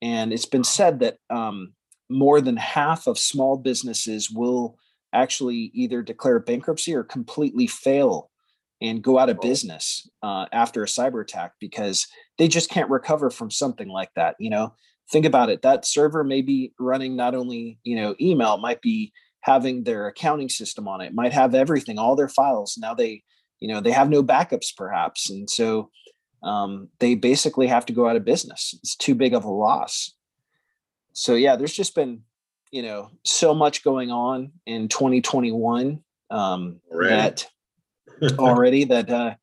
And 0.02 0.34
it's 0.34 0.46
been 0.46 0.66
said 0.66 1.00
that 1.00 1.16
um, 1.30 1.72
more 2.10 2.42
than 2.42 2.58
half 2.58 3.08
of 3.08 3.18
small 3.18 3.56
businesses 3.56 4.30
will 4.30 4.78
actually 5.14 5.72
either 5.74 6.02
declare 6.02 6.40
bankruptcy 6.40 6.94
or 6.94 7.06
completely 7.06 7.66
fail 7.66 8.30
and 8.82 9.02
go 9.02 9.18
out 9.18 9.30
of 9.30 9.40
business 9.40 10.10
uh, 10.24 10.46
after 10.52 10.84
a 10.84 10.88
cyber 10.88 11.22
attack 11.22 11.54
because 11.62 12.06
they 12.38 12.50
just 12.50 12.70
can't 12.70 12.90
recover 12.90 13.30
from 13.30 13.50
something 13.50 13.88
like 13.88 14.14
that. 14.18 14.36
You 14.40 14.50
know, 14.50 14.74
think 15.10 15.26
about 15.26 15.50
it 15.50 15.62
that 15.62 15.86
server 15.86 16.26
may 16.26 16.42
be 16.42 16.74
running 16.80 17.16
not 17.16 17.34
only 17.34 17.80
you 17.84 17.96
know 17.96 18.16
email 18.22 18.56
it 18.56 18.62
might 18.62 18.82
be 18.82 19.12
having 19.42 19.84
their 19.84 20.08
accounting 20.08 20.50
system 20.50 20.88
on 20.88 21.02
it 21.02 21.14
might 21.14 21.34
have 21.34 21.56
everything 21.56 21.98
all 21.98 22.16
their 22.16 22.30
files. 22.30 22.78
Now 22.80 22.94
they 22.94 23.24
you 23.60 23.68
know 23.68 23.82
they 23.82 23.92
have 23.92 24.10
no 24.10 24.24
backups 24.24 24.76
perhaps. 24.76 25.30
And 25.30 25.50
so 25.50 25.90
um, 26.42 26.90
they 27.00 27.16
basically 27.16 27.68
have 27.68 27.86
to 27.88 27.94
go 27.94 28.08
out 28.08 28.16
of 28.16 28.24
business. 28.26 28.74
It's 28.82 28.96
too 28.96 29.16
big 29.16 29.34
of 29.34 29.44
a 29.44 29.50
loss. 29.50 30.14
So 31.14 31.36
yeah 31.36 31.56
there's 31.56 31.74
just 31.74 31.96
been 31.96 32.22
you 32.72 32.82
know 32.82 33.10
so 33.26 33.54
much 33.54 33.84
going 33.84 34.12
on 34.12 34.52
in 34.66 34.88
2021 34.88 36.02
um, 36.30 36.80
Already. 36.92 37.16
that 37.16 37.48
already 38.38 38.84
that 38.86 39.10
uh, 39.10 39.36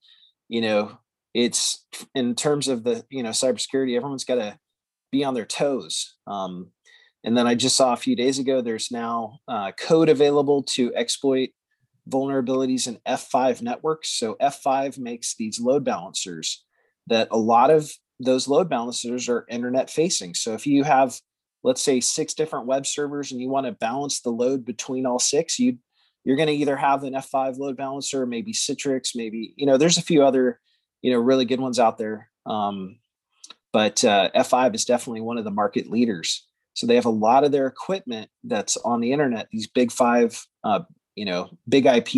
you 0.48 0.60
know 0.60 0.98
it's 1.34 1.84
in 2.14 2.34
terms 2.34 2.68
of 2.68 2.84
the 2.84 3.04
you 3.10 3.22
know 3.22 3.30
cybersecurity 3.30 3.96
everyone's 3.96 4.24
got 4.24 4.36
to 4.36 4.58
be 5.12 5.24
on 5.24 5.34
their 5.34 5.44
toes. 5.46 6.16
Um, 6.26 6.70
and 7.26 7.36
then 7.36 7.46
i 7.46 7.54
just 7.54 7.76
saw 7.76 7.92
a 7.92 7.98
few 7.98 8.16
days 8.16 8.38
ago 8.38 8.62
there's 8.62 8.90
now 8.90 9.38
uh, 9.48 9.70
code 9.72 10.08
available 10.08 10.62
to 10.62 10.94
exploit 10.94 11.50
vulnerabilities 12.08 12.86
in 12.86 12.98
f5 13.06 13.62
networks. 13.62 14.10
So 14.10 14.36
f5 14.40 14.98
makes 14.98 15.34
these 15.36 15.60
load 15.60 15.84
balancers 15.84 16.64
that 17.08 17.28
a 17.30 17.36
lot 17.36 17.70
of 17.70 17.90
those 18.20 18.48
load 18.48 18.68
balancers 18.68 19.28
are 19.28 19.46
internet 19.48 19.90
facing. 19.90 20.34
So 20.34 20.54
if 20.54 20.66
you 20.66 20.84
have 20.84 21.18
let's 21.62 21.82
say 21.82 22.00
six 22.00 22.34
different 22.34 22.66
web 22.66 22.86
servers 22.86 23.32
and 23.32 23.40
you 23.40 23.48
want 23.48 23.66
to 23.66 23.72
balance 23.72 24.20
the 24.20 24.30
load 24.30 24.64
between 24.64 25.04
all 25.04 25.18
six 25.18 25.58
you 25.58 25.78
you're 26.22 26.36
going 26.36 26.48
to 26.48 26.54
either 26.54 26.76
have 26.76 27.02
an 27.02 27.14
f5 27.14 27.58
load 27.58 27.76
balancer 27.76 28.24
maybe 28.24 28.52
citrix 28.52 29.16
maybe 29.16 29.52
you 29.56 29.66
know 29.66 29.76
there's 29.76 29.98
a 29.98 30.02
few 30.02 30.22
other 30.22 30.60
you 31.02 31.12
know 31.12 31.18
really 31.18 31.44
good 31.44 31.60
ones 31.60 31.78
out 31.78 31.98
there. 31.98 32.30
Um, 32.46 32.98
but 33.72 34.02
uh, 34.04 34.30
f5 34.34 34.74
is 34.74 34.84
definitely 34.84 35.20
one 35.20 35.38
of 35.38 35.44
the 35.44 35.50
market 35.50 35.90
leaders 35.90 36.45
so 36.76 36.86
they 36.86 36.94
have 36.94 37.06
a 37.06 37.10
lot 37.10 37.42
of 37.42 37.52
their 37.52 37.66
equipment 37.66 38.30
that's 38.44 38.76
on 38.78 39.00
the 39.00 39.12
internet 39.12 39.48
these 39.50 39.66
big 39.66 39.90
five 39.90 40.46
uh, 40.64 40.80
you 41.14 41.24
know 41.24 41.50
big 41.68 41.86
ip 41.86 42.08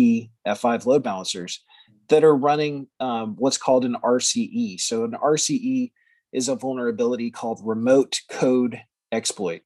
f5 0.47 0.85
load 0.85 1.03
balancers 1.03 1.63
that 2.09 2.23
are 2.23 2.35
running 2.35 2.87
um, 2.99 3.35
what's 3.37 3.57
called 3.57 3.85
an 3.85 3.95
rce 4.03 4.79
so 4.79 5.03
an 5.03 5.11
rce 5.11 5.91
is 6.33 6.49
a 6.49 6.55
vulnerability 6.55 7.31
called 7.31 7.59
remote 7.63 8.19
code 8.29 8.81
exploit 9.11 9.61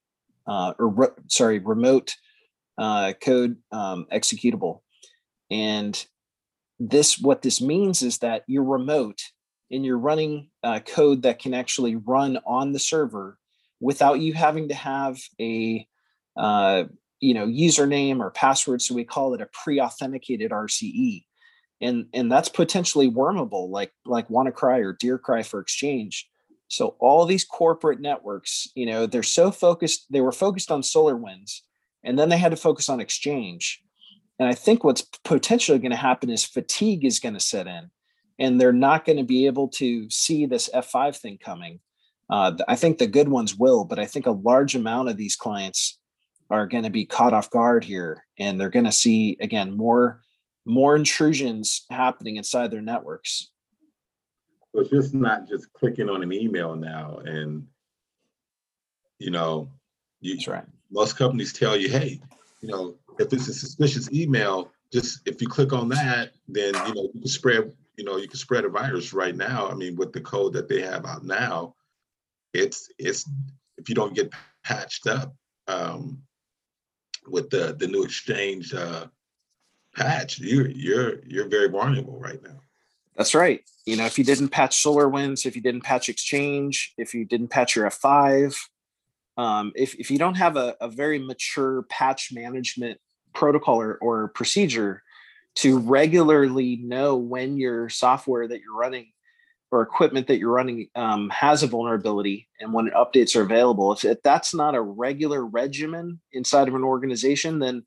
uh, 0.48 0.74
or 0.80 0.88
re- 0.90 1.08
sorry 1.28 1.60
remote 1.60 2.14
uh, 2.78 3.14
code 3.22 3.58
um, 3.72 4.08
executable. 4.12 4.82
And 5.52 6.04
this 6.80 7.20
what 7.20 7.42
this 7.42 7.62
means 7.62 8.02
is 8.02 8.20
that 8.20 8.44
you're 8.48 8.64
remote 8.64 9.22
and 9.72 9.86
you're 9.86 9.98
running 9.98 10.50
uh, 10.64 10.80
code 10.80 11.24
that 11.24 11.40
can 11.40 11.54
actually 11.54 11.96
run 11.96 12.40
on 12.46 12.72
the 12.72 12.80
server 12.80 13.38
without 13.84 14.20
you 14.20 14.34
having 14.34 14.70
to 14.70 14.76
have 14.76 15.20
a 15.40 15.88
uh, 16.38 16.84
you 17.20 17.34
know 17.34 17.46
username 17.48 18.20
or 18.20 18.32
password 18.32 18.82
so 18.82 18.96
we 18.96 19.04
call 19.04 19.34
it 19.34 19.42
a 19.42 19.50
pre-authenticated 19.64 20.52
rce 20.52 21.24
and 21.84 22.08
and 22.14 22.32
that's 22.32 22.50
potentially 22.50 23.10
wormable 23.10 23.70
like 23.70 23.92
like 24.06 24.30
wannacry 24.30 24.80
or 24.80 24.96
DearCry 24.96 25.46
for 25.46 25.60
exchange. 25.60 26.30
So 26.70 26.96
all 27.00 27.26
these 27.26 27.46
corporate 27.46 28.00
networks 28.00 28.68
you 28.74 28.86
know 28.86 29.06
they're 29.06 29.22
so 29.22 29.52
focused 29.52 30.08
they 30.10 30.22
were 30.22 30.32
focused 30.32 30.72
on 30.72 30.82
solarwinds 30.82 31.60
and 32.04 32.18
then 32.18 32.30
they 32.30 32.38
had 32.38 32.52
to 32.52 32.58
focus 32.58 32.90
on 32.90 33.00
exchange. 33.00 33.82
And 34.40 34.50
I 34.50 34.56
think 34.56 34.84
what's 34.84 35.04
potentially 35.24 35.80
going 35.80 35.92
to 35.92 35.98
happen 35.98 36.30
is 36.30 36.44
fatigue 36.44 37.06
is 37.06 37.20
going 37.20 37.36
to 37.36 37.40
set 37.40 37.68
in, 37.68 37.92
and 38.40 38.60
they're 38.60 38.74
not 38.74 39.06
going 39.06 39.18
to 39.18 39.24
be 39.24 39.46
able 39.46 39.68
to 39.70 40.10
see 40.10 40.46
this 40.46 40.70
F5 40.74 41.16
thing 41.18 41.38
coming. 41.38 41.80
Uh, 42.34 42.52
I 42.68 42.76
think 42.76 42.98
the 42.98 43.06
good 43.06 43.30
ones 43.30 43.56
will, 43.56 43.86
but 43.86 44.00
I 44.00 44.08
think 44.08 44.26
a 44.26 44.32
large 44.32 44.74
amount 44.74 45.08
of 45.08 45.18
these 45.18 45.36
clients 45.36 46.00
are 46.50 46.66
going 46.66 46.84
to 46.84 46.90
be 46.90 47.06
caught 47.06 47.32
off 47.32 47.52
guard 47.52 47.84
here, 47.84 48.26
and 48.40 48.60
they're 48.60 48.72
going 48.72 48.86
to 48.86 48.92
see 48.92 49.38
again 49.40 49.78
more 49.78 50.20
more 50.66 50.96
intrusions 50.96 51.86
happening 51.92 52.38
inside 52.38 52.72
their 52.72 52.82
networks. 52.82 53.52
So 54.72 54.82
it's 54.82 54.90
just 54.90 55.14
not 55.14 55.48
just 55.48 55.72
clicking 55.74 56.10
on 56.10 56.24
an 56.24 56.34
email 56.34 56.76
now, 56.76 57.20
and 57.24 57.68
you 59.20 59.30
know, 59.30 59.70
you, 60.20 60.34
That's 60.34 60.48
right. 60.48 60.66
most 60.90 61.16
companies 61.18 61.54
tell 61.54 61.78
you, 61.78 61.88
hey, 61.88 62.20
you 62.62 62.68
know, 62.68 62.96
if 63.20 63.32
it's 63.32 63.48
a 63.48 63.54
suspicious 63.54 64.12
email, 64.12 64.72
just 64.92 65.20
if 65.28 65.40
you 65.40 65.48
click 65.48 65.72
on 65.72 65.88
that, 65.90 66.32
then 66.48 66.74
you 66.88 66.96
know 66.96 67.12
you 67.14 67.22
can 67.22 67.28
spread, 67.28 67.72
you 67.96 68.04
know, 68.04 68.18
you 68.18 68.28
can 68.28 68.40
spread 68.40 68.66
a 68.66 68.70
virus 68.70 69.14
right 69.14 69.36
now. 69.36 69.70
I 69.70 69.76
mean, 69.76 69.96
with 69.96 70.14
the 70.14 70.22
code 70.22 70.54
that 70.54 70.68
they 70.68 70.82
have 70.82 71.06
out 71.06 71.24
now, 71.24 71.76
it's 72.54 72.90
it's 72.98 73.30
if 73.78 73.90
you 73.90 73.96
don't 73.96 74.14
get 74.14 74.32
patched 74.64 75.08
up 75.08 75.36
um, 75.68 76.20
with 77.28 77.50
the 77.50 77.76
the 77.80 77.88
new 77.88 78.04
exchange 78.04 78.74
uh, 78.74 79.08
patch, 79.96 80.40
you're 80.40 80.70
you're 80.70 81.24
you're 81.26 81.48
very 81.48 81.70
vulnerable 81.70 82.20
right 82.20 82.42
now. 82.44 82.60
That's 83.16 83.36
right. 83.36 83.62
You 83.86 83.98
know, 83.98 84.06
if 84.06 84.18
you 84.18 84.24
didn't 84.24 84.50
patch 84.50 84.82
Solar 84.82 85.08
Winds, 85.08 85.46
if 85.46 85.56
you 85.56 85.62
didn't 85.62 85.84
patch 85.84 86.10
Exchange, 86.10 86.94
if 86.98 87.14
you 87.14 87.26
didn't 87.26 87.50
patch 87.50 87.76
your 87.76 87.88
F5, 87.88 88.56
um, 89.38 89.72
if, 89.76 89.94
if 89.96 90.10
you 90.10 90.18
don't 90.18 90.36
have 90.36 90.58
a, 90.58 90.76
a 90.82 90.90
very 90.90 91.20
mature 91.20 91.84
patch 91.84 92.32
management 92.32 93.00
protocol 93.34 93.80
or, 93.80 93.96
or 93.96 94.30
procedure 94.30 95.04
to 95.56 95.80
regularly 95.80 96.78
know 96.78 97.16
when 97.16 97.58
your 97.58 97.90
software 97.90 98.48
that 98.48 98.62
you're 98.62 98.76
running 98.76 99.12
or 99.74 99.82
equipment 99.82 100.28
that 100.28 100.38
you're 100.38 100.52
running 100.52 100.88
um, 100.96 101.32
has 101.32 101.64
a 101.64 101.68
vulnerability 101.68 102.48
and 102.60 102.72
when 102.74 102.92
updates 102.92 103.36
are 103.36 103.42
available. 103.42 103.92
If, 103.92 104.06
if 104.06 104.22
that's 104.22 104.54
not 104.54 104.76
a 104.76 104.82
regular 104.82 105.44
regimen 105.44 106.22
inside 106.32 106.68
of 106.68 106.76
an 106.76 106.84
organization 106.84 107.58
then 107.58 107.84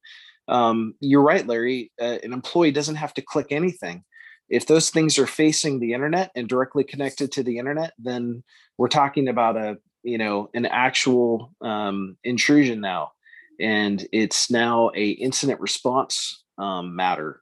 um, 0.49 0.95
you're 1.01 1.23
right 1.23 1.47
larry 1.47 1.93
uh, 2.01 2.19
an 2.25 2.33
employee 2.33 2.73
doesn't 2.73 2.97
have 2.97 3.15
to 3.15 3.23
click 3.23 3.47
anything. 3.51 4.03
If 4.49 4.67
those 4.67 4.91
things 4.91 5.17
are 5.17 5.29
facing 5.29 5.79
the 5.79 5.93
internet 5.93 6.33
and 6.35 6.49
directly 6.49 6.83
connected 6.83 7.31
to 7.33 7.45
the 7.45 7.59
internet 7.59 7.93
then 7.99 8.43
we're 8.79 8.89
talking 8.89 9.29
about 9.29 9.57
a 9.57 9.79
you 10.03 10.19
know 10.19 10.51
an 10.55 10.67
actual 10.67 11.53
um, 11.61 12.17
intrusion 12.25 12.81
now. 12.81 13.13
And 13.61 14.07
it's 14.13 14.51
now 14.51 14.91
a 14.95 15.11
incident 15.11 15.61
response 15.61 16.43
um, 16.59 16.97
matter. 16.97 17.41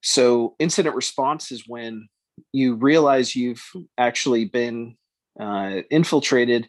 So 0.00 0.54
incident 0.58 0.94
response 0.94 1.52
is 1.52 1.64
when 1.66 2.08
you 2.52 2.74
realize 2.74 3.36
you've 3.36 3.64
actually 3.98 4.44
been 4.44 4.96
uh, 5.38 5.82
infiltrated 5.90 6.68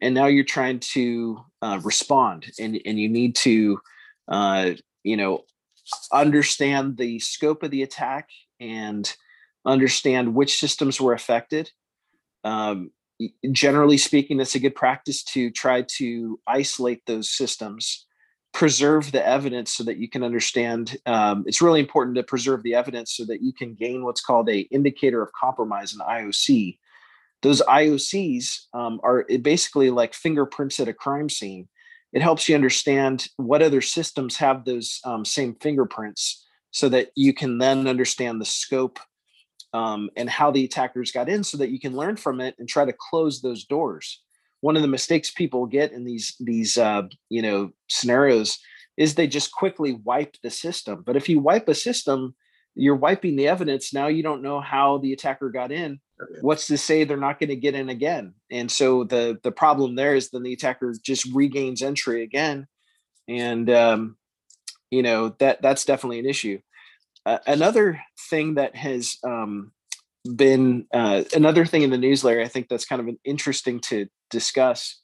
and 0.00 0.14
now 0.14 0.26
you're 0.26 0.44
trying 0.44 0.78
to 0.80 1.38
uh, 1.62 1.80
respond 1.82 2.50
and, 2.58 2.80
and 2.84 2.98
you 2.98 3.08
need 3.08 3.34
to 3.34 3.80
uh, 4.28 4.70
you 5.02 5.16
know 5.16 5.44
understand 6.12 6.96
the 6.96 7.18
scope 7.18 7.62
of 7.62 7.70
the 7.70 7.82
attack 7.82 8.28
and 8.60 9.14
understand 9.66 10.34
which 10.34 10.58
systems 10.58 11.00
were 11.00 11.12
affected. 11.12 11.70
Um, 12.44 12.90
generally 13.50 13.98
speaking 13.98 14.36
that's 14.36 14.54
a 14.54 14.60
good 14.60 14.76
practice 14.76 15.24
to 15.24 15.50
try 15.50 15.82
to 15.82 16.38
isolate 16.46 17.04
those 17.06 17.30
systems 17.30 18.06
preserve 18.52 19.12
the 19.12 19.24
evidence 19.24 19.74
so 19.74 19.84
that 19.84 19.98
you 19.98 20.08
can 20.08 20.22
understand 20.22 20.96
um, 21.06 21.44
it's 21.46 21.62
really 21.62 21.80
important 21.80 22.16
to 22.16 22.22
preserve 22.22 22.62
the 22.62 22.74
evidence 22.74 23.14
so 23.14 23.24
that 23.24 23.42
you 23.42 23.52
can 23.52 23.74
gain 23.74 24.04
what's 24.04 24.20
called 24.20 24.48
a 24.48 24.60
indicator 24.70 25.22
of 25.22 25.30
compromise 25.32 25.94
an 25.94 26.00
ioc 26.00 26.78
those 27.42 27.62
iocs 27.62 28.66
um, 28.74 29.00
are 29.02 29.24
basically 29.42 29.90
like 29.90 30.14
fingerprints 30.14 30.80
at 30.80 30.88
a 30.88 30.92
crime 30.92 31.28
scene. 31.28 31.68
It 32.12 32.22
helps 32.22 32.48
you 32.48 32.54
understand 32.54 33.28
what 33.36 33.62
other 33.62 33.80
systems 33.80 34.36
have 34.38 34.64
those 34.64 35.00
um, 35.04 35.24
same 35.24 35.54
fingerprints 35.60 36.46
so 36.70 36.88
that 36.88 37.10
you 37.14 37.32
can 37.32 37.58
then 37.58 37.86
understand 37.86 38.40
the 38.40 38.46
scope 38.46 38.98
um, 39.72 40.10
and 40.16 40.28
how 40.28 40.50
the 40.50 40.64
attackers 40.64 41.12
got 41.12 41.28
in 41.28 41.44
so 41.44 41.58
that 41.58 41.70
you 41.70 41.78
can 41.78 41.94
learn 41.94 42.16
from 42.16 42.40
it 42.40 42.54
and 42.58 42.68
try 42.68 42.84
to 42.84 42.94
close 43.10 43.40
those 43.40 43.64
doors 43.64 44.22
one 44.60 44.76
of 44.76 44.82
the 44.82 44.88
mistakes 44.88 45.30
people 45.30 45.66
get 45.66 45.92
in 45.92 46.04
these 46.04 46.36
these 46.40 46.78
uh, 46.78 47.02
you 47.28 47.42
know 47.42 47.70
scenarios 47.88 48.58
is 48.96 49.14
they 49.14 49.26
just 49.26 49.52
quickly 49.52 49.92
wipe 49.92 50.36
the 50.42 50.50
system. 50.50 51.02
But 51.06 51.16
if 51.16 51.28
you 51.28 51.38
wipe 51.38 51.68
a 51.68 51.74
system 51.74 52.34
you're 52.78 52.96
wiping 52.96 53.34
the 53.36 53.48
evidence. 53.48 53.92
Now 53.92 54.06
you 54.06 54.22
don't 54.22 54.42
know 54.42 54.60
how 54.60 54.98
the 54.98 55.12
attacker 55.12 55.50
got 55.50 55.72
in. 55.72 56.00
What's 56.40 56.68
to 56.68 56.78
say 56.78 57.02
they're 57.04 57.16
not 57.16 57.40
going 57.40 57.50
to 57.50 57.56
get 57.56 57.74
in 57.74 57.88
again? 57.88 58.34
And 58.50 58.70
so 58.70 59.04
the 59.04 59.38
the 59.42 59.52
problem 59.52 59.96
there 59.96 60.14
is 60.14 60.30
then 60.30 60.44
the 60.44 60.52
attacker 60.52 60.94
just 61.02 61.26
regains 61.34 61.82
entry 61.82 62.22
again. 62.22 62.66
And 63.28 63.68
um, 63.68 64.16
you 64.90 65.02
know 65.02 65.30
that 65.40 65.60
that's 65.60 65.84
definitely 65.84 66.20
an 66.20 66.26
issue. 66.26 66.60
Uh, 67.26 67.38
another 67.46 68.00
thing 68.30 68.54
that 68.54 68.74
has 68.76 69.16
um, 69.24 69.72
been 70.36 70.86
uh, 70.94 71.24
another 71.34 71.66
thing 71.66 71.82
in 71.82 71.90
the 71.90 71.98
newsletter, 71.98 72.40
I 72.40 72.48
think 72.48 72.68
that's 72.68 72.86
kind 72.86 73.00
of 73.00 73.08
an 73.08 73.18
interesting 73.24 73.80
to 73.80 74.06
discuss, 74.30 75.00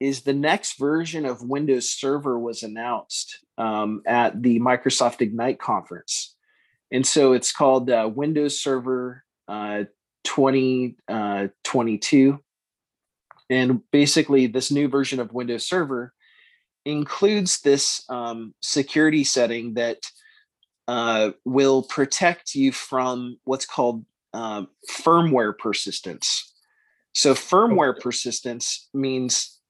is 0.00 0.22
the 0.22 0.32
next 0.32 0.78
version 0.78 1.24
of 1.24 1.48
Windows 1.48 1.90
Server 1.90 2.38
was 2.38 2.62
announced 2.62 3.38
um, 3.58 4.02
at 4.06 4.42
the 4.42 4.58
Microsoft 4.60 5.20
Ignite 5.20 5.60
conference, 5.60 6.34
and 6.90 7.06
so 7.06 7.32
it's 7.32 7.52
called 7.52 7.90
uh, 7.90 8.10
Windows 8.12 8.60
Server 8.60 9.24
uh, 9.48 9.84
2022. 10.24 12.32
Uh, 12.32 12.36
And 13.50 13.80
basically, 13.90 14.46
this 14.46 14.70
new 14.70 14.88
version 14.88 15.20
of 15.20 15.32
Windows 15.32 15.66
Server 15.66 16.12
includes 16.84 17.60
this 17.60 18.04
um, 18.08 18.54
security 18.60 19.24
setting 19.24 19.74
that 19.74 19.98
uh, 20.88 21.30
will 21.44 21.82
protect 21.82 22.54
you 22.54 22.72
from 22.72 23.38
what's 23.44 23.66
called 23.66 24.04
um, 24.34 24.68
firmware 24.90 25.56
persistence. 25.56 26.51
So 27.14 27.34
firmware 27.34 27.98
persistence 27.98 28.88
means, 28.94 29.60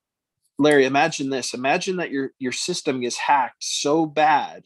Larry, 0.58 0.84
imagine 0.84 1.30
this. 1.30 1.54
Imagine 1.54 1.96
that 1.96 2.10
your 2.10 2.30
your 2.38 2.52
system 2.52 3.00
gets 3.00 3.16
hacked 3.16 3.62
so 3.64 4.06
bad 4.06 4.64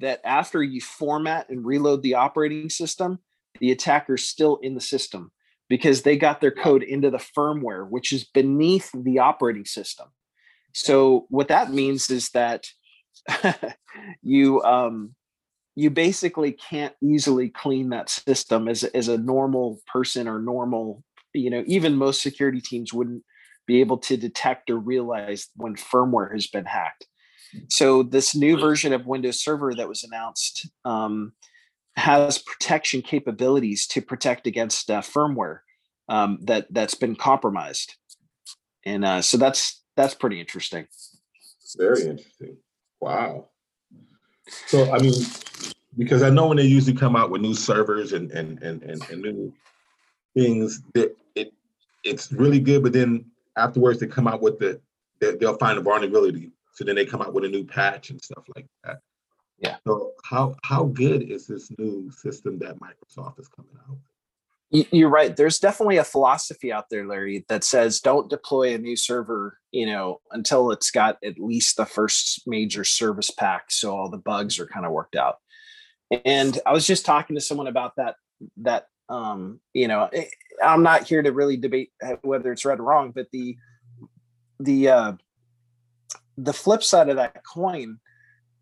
that 0.00 0.20
after 0.24 0.62
you 0.62 0.80
format 0.80 1.48
and 1.48 1.64
reload 1.64 2.02
the 2.02 2.14
operating 2.14 2.70
system, 2.70 3.18
the 3.60 3.72
attacker's 3.72 4.28
still 4.28 4.56
in 4.62 4.74
the 4.74 4.80
system 4.80 5.32
because 5.68 6.02
they 6.02 6.16
got 6.16 6.40
their 6.40 6.50
code 6.50 6.82
into 6.82 7.10
the 7.10 7.18
firmware, 7.36 7.88
which 7.88 8.12
is 8.12 8.24
beneath 8.24 8.90
the 8.94 9.18
operating 9.18 9.64
system. 9.64 10.08
So 10.74 11.26
what 11.30 11.48
that 11.48 11.72
means 11.72 12.10
is 12.10 12.30
that 12.30 12.66
you 14.22 14.62
um, 14.62 15.14
you 15.74 15.90
basically 15.90 16.52
can't 16.52 16.94
easily 17.02 17.50
clean 17.50 17.90
that 17.90 18.08
system 18.08 18.68
as, 18.68 18.82
as 18.82 19.08
a 19.08 19.18
normal 19.18 19.80
person 19.86 20.26
or 20.28 20.38
normal, 20.38 21.02
you 21.36 21.50
know, 21.50 21.64
even 21.66 21.96
most 21.96 22.22
security 22.22 22.60
teams 22.60 22.92
wouldn't 22.92 23.22
be 23.66 23.80
able 23.80 23.98
to 23.98 24.16
detect 24.16 24.70
or 24.70 24.78
realize 24.78 25.48
when 25.56 25.74
firmware 25.74 26.32
has 26.32 26.46
been 26.46 26.64
hacked. 26.64 27.06
So 27.68 28.02
this 28.02 28.34
new 28.34 28.58
version 28.58 28.92
of 28.92 29.06
Windows 29.06 29.40
Server 29.40 29.74
that 29.74 29.88
was 29.88 30.04
announced 30.04 30.68
um, 30.84 31.32
has 31.96 32.38
protection 32.38 33.02
capabilities 33.02 33.86
to 33.88 34.02
protect 34.02 34.46
against 34.46 34.90
uh, 34.90 35.00
firmware 35.00 35.60
um, 36.08 36.38
that 36.42 36.66
that's 36.70 36.94
been 36.94 37.16
compromised, 37.16 37.96
and 38.84 39.04
uh, 39.04 39.22
so 39.22 39.36
that's 39.36 39.82
that's 39.96 40.14
pretty 40.14 40.40
interesting. 40.40 40.86
Very 41.76 42.02
interesting. 42.02 42.56
Wow. 43.00 43.48
So 44.66 44.92
I 44.92 44.98
mean, 44.98 45.14
because 45.96 46.22
I 46.22 46.30
know 46.30 46.48
when 46.48 46.58
they 46.58 46.64
usually 46.64 46.96
come 46.96 47.16
out 47.16 47.30
with 47.30 47.40
new 47.40 47.54
servers 47.54 48.12
and 48.12 48.30
and 48.30 48.62
and 48.62 48.82
and, 48.82 49.02
and 49.10 49.22
new 49.22 49.52
things, 50.34 50.80
that 50.94 51.16
it's 52.06 52.32
really 52.32 52.60
good, 52.60 52.82
but 52.82 52.92
then 52.92 53.26
afterwards 53.56 54.00
they 54.00 54.06
come 54.06 54.28
out 54.28 54.40
with 54.40 54.58
the 54.58 54.80
they, 55.20 55.34
they'll 55.36 55.56
find 55.58 55.78
a 55.78 55.82
vulnerability, 55.82 56.52
so 56.74 56.84
then 56.84 56.94
they 56.96 57.06
come 57.06 57.22
out 57.22 57.32
with 57.32 57.44
a 57.44 57.48
new 57.48 57.64
patch 57.64 58.10
and 58.10 58.20
stuff 58.22 58.44
like 58.54 58.66
that. 58.84 59.00
Yeah. 59.58 59.76
So 59.86 60.12
how 60.24 60.56
how 60.62 60.84
good 60.84 61.22
is 61.22 61.46
this 61.46 61.70
new 61.78 62.10
system 62.10 62.58
that 62.58 62.78
Microsoft 62.78 63.40
is 63.40 63.48
coming 63.48 63.72
out? 63.88 63.96
You're 64.70 65.08
right. 65.08 65.34
There's 65.34 65.60
definitely 65.60 65.98
a 65.98 66.04
philosophy 66.04 66.72
out 66.72 66.90
there, 66.90 67.06
Larry, 67.06 67.44
that 67.48 67.62
says 67.62 68.00
don't 68.00 68.28
deploy 68.28 68.74
a 68.74 68.78
new 68.78 68.96
server, 68.96 69.58
you 69.70 69.86
know, 69.86 70.20
until 70.32 70.72
it's 70.72 70.90
got 70.90 71.18
at 71.24 71.38
least 71.38 71.76
the 71.76 71.86
first 71.86 72.42
major 72.46 72.82
service 72.82 73.30
pack, 73.30 73.70
so 73.70 73.96
all 73.96 74.10
the 74.10 74.18
bugs 74.18 74.58
are 74.58 74.66
kind 74.66 74.84
of 74.84 74.92
worked 74.92 75.16
out. 75.16 75.36
And 76.24 76.58
I 76.66 76.72
was 76.72 76.86
just 76.86 77.06
talking 77.06 77.36
to 77.36 77.40
someone 77.40 77.68
about 77.68 77.96
that. 77.96 78.16
That 78.58 78.86
um, 79.08 79.60
you 79.72 79.88
know, 79.88 80.08
eh, 80.12 80.26
I'm 80.64 80.82
not 80.82 81.04
here 81.04 81.22
to 81.22 81.32
really 81.32 81.56
debate 81.56 81.92
uh, 82.04 82.16
whether 82.22 82.52
it's 82.52 82.64
right 82.64 82.78
or 82.78 82.82
wrong, 82.82 83.12
but 83.14 83.26
the 83.32 83.56
the 84.58 84.88
uh, 84.88 85.12
the 86.36 86.52
flip 86.52 86.82
side 86.82 87.08
of 87.08 87.16
that 87.16 87.42
coin 87.44 87.98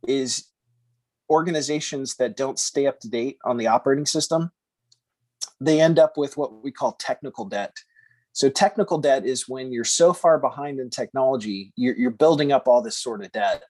is 0.06 0.48
organizations 1.30 2.16
that 2.16 2.36
don't 2.36 2.58
stay 2.58 2.86
up 2.86 3.00
to 3.00 3.08
date 3.08 3.38
on 3.44 3.56
the 3.56 3.66
operating 3.66 4.06
system 4.06 4.50
they 5.60 5.80
end 5.80 5.98
up 5.98 6.16
with 6.16 6.36
what 6.36 6.62
we 6.62 6.70
call 6.70 6.92
technical 6.92 7.44
debt. 7.44 7.74
So 8.32 8.48
technical 8.48 8.98
debt 8.98 9.24
is 9.24 9.48
when 9.48 9.72
you're 9.72 9.84
so 9.84 10.12
far 10.12 10.38
behind 10.38 10.80
in 10.80 10.90
technology 10.90 11.72
you're, 11.76 11.96
you're 11.96 12.10
building 12.10 12.52
up 12.52 12.66
all 12.66 12.82
this 12.82 12.98
sort 12.98 13.24
of 13.24 13.32
debt. 13.32 13.62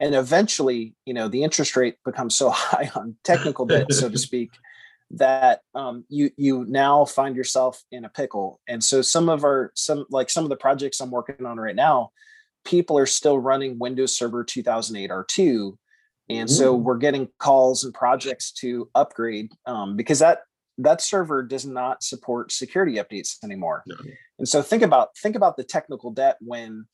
And 0.00 0.14
eventually 0.14 0.94
you 1.06 1.14
know 1.14 1.28
the 1.28 1.42
interest 1.42 1.76
rate 1.76 1.96
becomes 2.04 2.34
so 2.34 2.50
high 2.54 2.90
on 2.94 3.16
technical 3.24 3.66
debt 3.66 3.92
so 3.92 4.08
to 4.08 4.18
speak 4.28 4.50
that 5.12 5.60
um, 5.74 6.04
you 6.08 6.30
you 6.36 6.64
now 6.68 7.04
find 7.04 7.36
yourself 7.36 7.82
in 7.92 8.04
a 8.04 8.08
pickle. 8.08 8.60
And 8.68 8.82
so 8.82 9.02
some 9.02 9.28
of 9.28 9.44
our 9.44 9.72
some 9.74 10.06
like 10.10 10.30
some 10.30 10.44
of 10.44 10.50
the 10.50 10.56
projects 10.56 11.00
i'm 11.00 11.10
working 11.10 11.46
on 11.46 11.58
right 11.58 11.76
now 11.76 12.10
people 12.64 12.96
are 12.96 13.06
still 13.06 13.38
running 13.38 13.78
windows 13.78 14.16
server 14.16 14.44
2008 14.44 15.10
r2 15.10 15.76
and 16.28 16.50
so 16.50 16.74
we're 16.74 16.98
getting 16.98 17.28
calls 17.38 17.84
and 17.84 17.92
projects 17.92 18.52
to 18.52 18.88
upgrade 18.94 19.52
um, 19.66 19.96
because 19.96 20.20
that 20.20 20.40
that 20.78 21.00
server 21.02 21.42
does 21.42 21.66
not 21.66 22.02
support 22.02 22.50
security 22.50 22.94
updates 22.94 23.36
anymore. 23.44 23.82
No. 23.86 23.96
and 24.38 24.48
so 24.48 24.62
think 24.62 24.82
about 24.82 25.16
think 25.18 25.36
about 25.36 25.56
the 25.56 25.64
technical 25.64 26.10
debt 26.10 26.38
when 26.40 26.86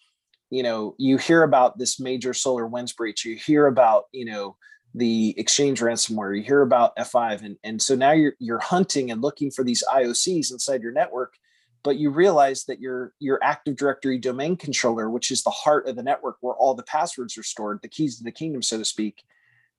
you 0.50 0.62
know 0.62 0.94
you 0.98 1.18
hear 1.18 1.42
about 1.42 1.78
this 1.78 2.00
major 2.00 2.35
solar 2.35 2.66
winds 2.66 2.92
breach 2.92 3.24
you 3.24 3.37
hear 3.37 3.66
about 3.66 4.04
you 4.12 4.24
know 4.24 4.57
the 4.98 5.34
exchange 5.38 5.80
ransomware. 5.80 6.37
You 6.37 6.42
hear 6.42 6.62
about 6.62 6.96
f5 6.96 7.42
and, 7.42 7.56
and 7.64 7.80
so 7.80 7.94
now 7.94 8.12
you're 8.12 8.34
you're 8.38 8.58
hunting 8.58 9.11
and 9.11 9.22
looking 9.22 9.50
for 9.50 9.64
these 9.64 9.84
iocs 9.92 10.52
inside 10.52 10.82
your 10.82 10.92
network 10.92 11.34
but 11.84 11.96
you 11.96 12.11
realize 12.11 12.64
that 12.64 12.80
your 12.80 13.12
your 13.20 13.38
active 13.42 13.76
directory 13.76 14.18
domain 14.18 14.56
controller 14.56 15.08
which 15.08 15.30
is 15.30 15.42
the 15.42 15.50
heart 15.50 15.87
of 15.87 15.94
the 15.94 16.02
network 16.02 16.37
where 16.40 16.54
all 16.54 16.74
the 16.74 16.82
passwords 16.82 17.38
are 17.38 17.42
stored 17.42 17.78
the 17.82 17.88
keys 17.88 18.18
to 18.18 18.24
the 18.24 18.32
kingdom 18.32 18.62
so 18.62 18.76
to 18.76 18.84
speak 18.84 19.22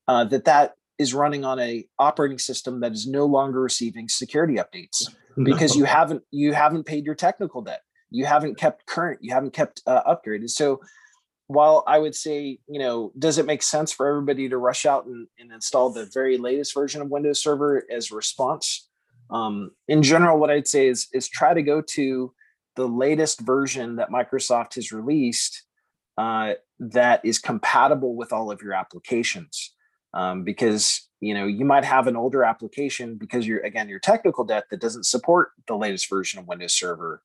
uh, 0.08 0.24
that 0.24 0.46
that 0.46 0.76
is 1.00 1.14
running 1.14 1.46
on 1.46 1.60
a 1.60 1.86
operating 1.98 2.38
system 2.38 2.82
that 2.82 2.92
is 2.92 3.08
no 3.08 3.26
longer 3.26 3.62
receiving 3.62 4.10
security 4.10 4.56
updates 4.56 5.10
because 5.44 5.76
you 5.76 5.86
haven't 5.86 6.22
you 6.30 6.54
haven't 6.54 6.84
paid 6.84 7.06
your 7.06 7.16
technical 7.16 7.62
debt. 7.62 7.82
You 8.12 8.26
haven't 8.26 8.56
kept 8.56 8.86
current 8.86 9.20
you 9.24 9.34
haven't 9.34 9.54
kept 9.54 9.82
uh, 9.88 10.04
upgraded 10.04 10.50
so 10.50 10.82
while 11.50 11.84
i 11.88 11.98
would 11.98 12.16
say 12.16 12.60
you 12.68 12.80
know 12.80 13.12
does 13.18 13.38
it 13.38 13.46
make 13.46 13.64
sense 13.64 13.92
for 13.92 14.08
everybody 14.08 14.48
to 14.48 14.58
rush 14.58 14.86
out 14.86 15.06
and, 15.06 15.28
and 15.40 15.52
install 15.52 15.92
the 15.92 16.06
very 16.14 16.38
latest 16.38 16.74
version 16.74 17.02
of 17.02 17.10
windows 17.10 17.42
server 17.42 17.84
as 17.92 18.12
response? 18.12 18.88
Um, 19.32 19.72
in 19.88 20.02
general 20.02 20.40
what 20.40 20.50
i'd 20.50 20.68
say 20.68 20.88
is 20.88 21.08
is 21.14 21.28
try 21.28 21.54
to 21.54 21.62
go 21.62 21.82
to 21.82 22.34
the 22.76 22.88
latest 22.88 23.42
version 23.42 23.98
that 23.98 24.10
microsoft 24.10 24.76
has 24.76 24.92
released 24.92 25.64
uh, 26.20 26.56
that 26.80 27.22
is 27.24 27.40
compatible 27.40 28.14
with 28.14 28.34
all 28.34 28.52
of 28.52 28.62
your 28.62 28.74
applications. 28.74 29.74
Um, 30.14 30.44
because 30.44 31.08
you 31.22 31.34
know 31.34 31.46
you 31.46 31.66
might 31.66 31.86
have 31.86 32.08
an 32.08 32.16
older 32.16 32.44
application 32.44 33.16
because 33.16 33.46
you're 33.46 33.60
again 33.60 33.88
your 33.88 34.00
technical 34.00 34.44
debt 34.44 34.64
that 34.72 34.82
doesn't 34.82 35.06
support 35.06 35.52
the 35.68 35.76
latest 35.76 36.10
version 36.10 36.40
of 36.40 36.48
windows 36.48 36.74
server 36.74 37.22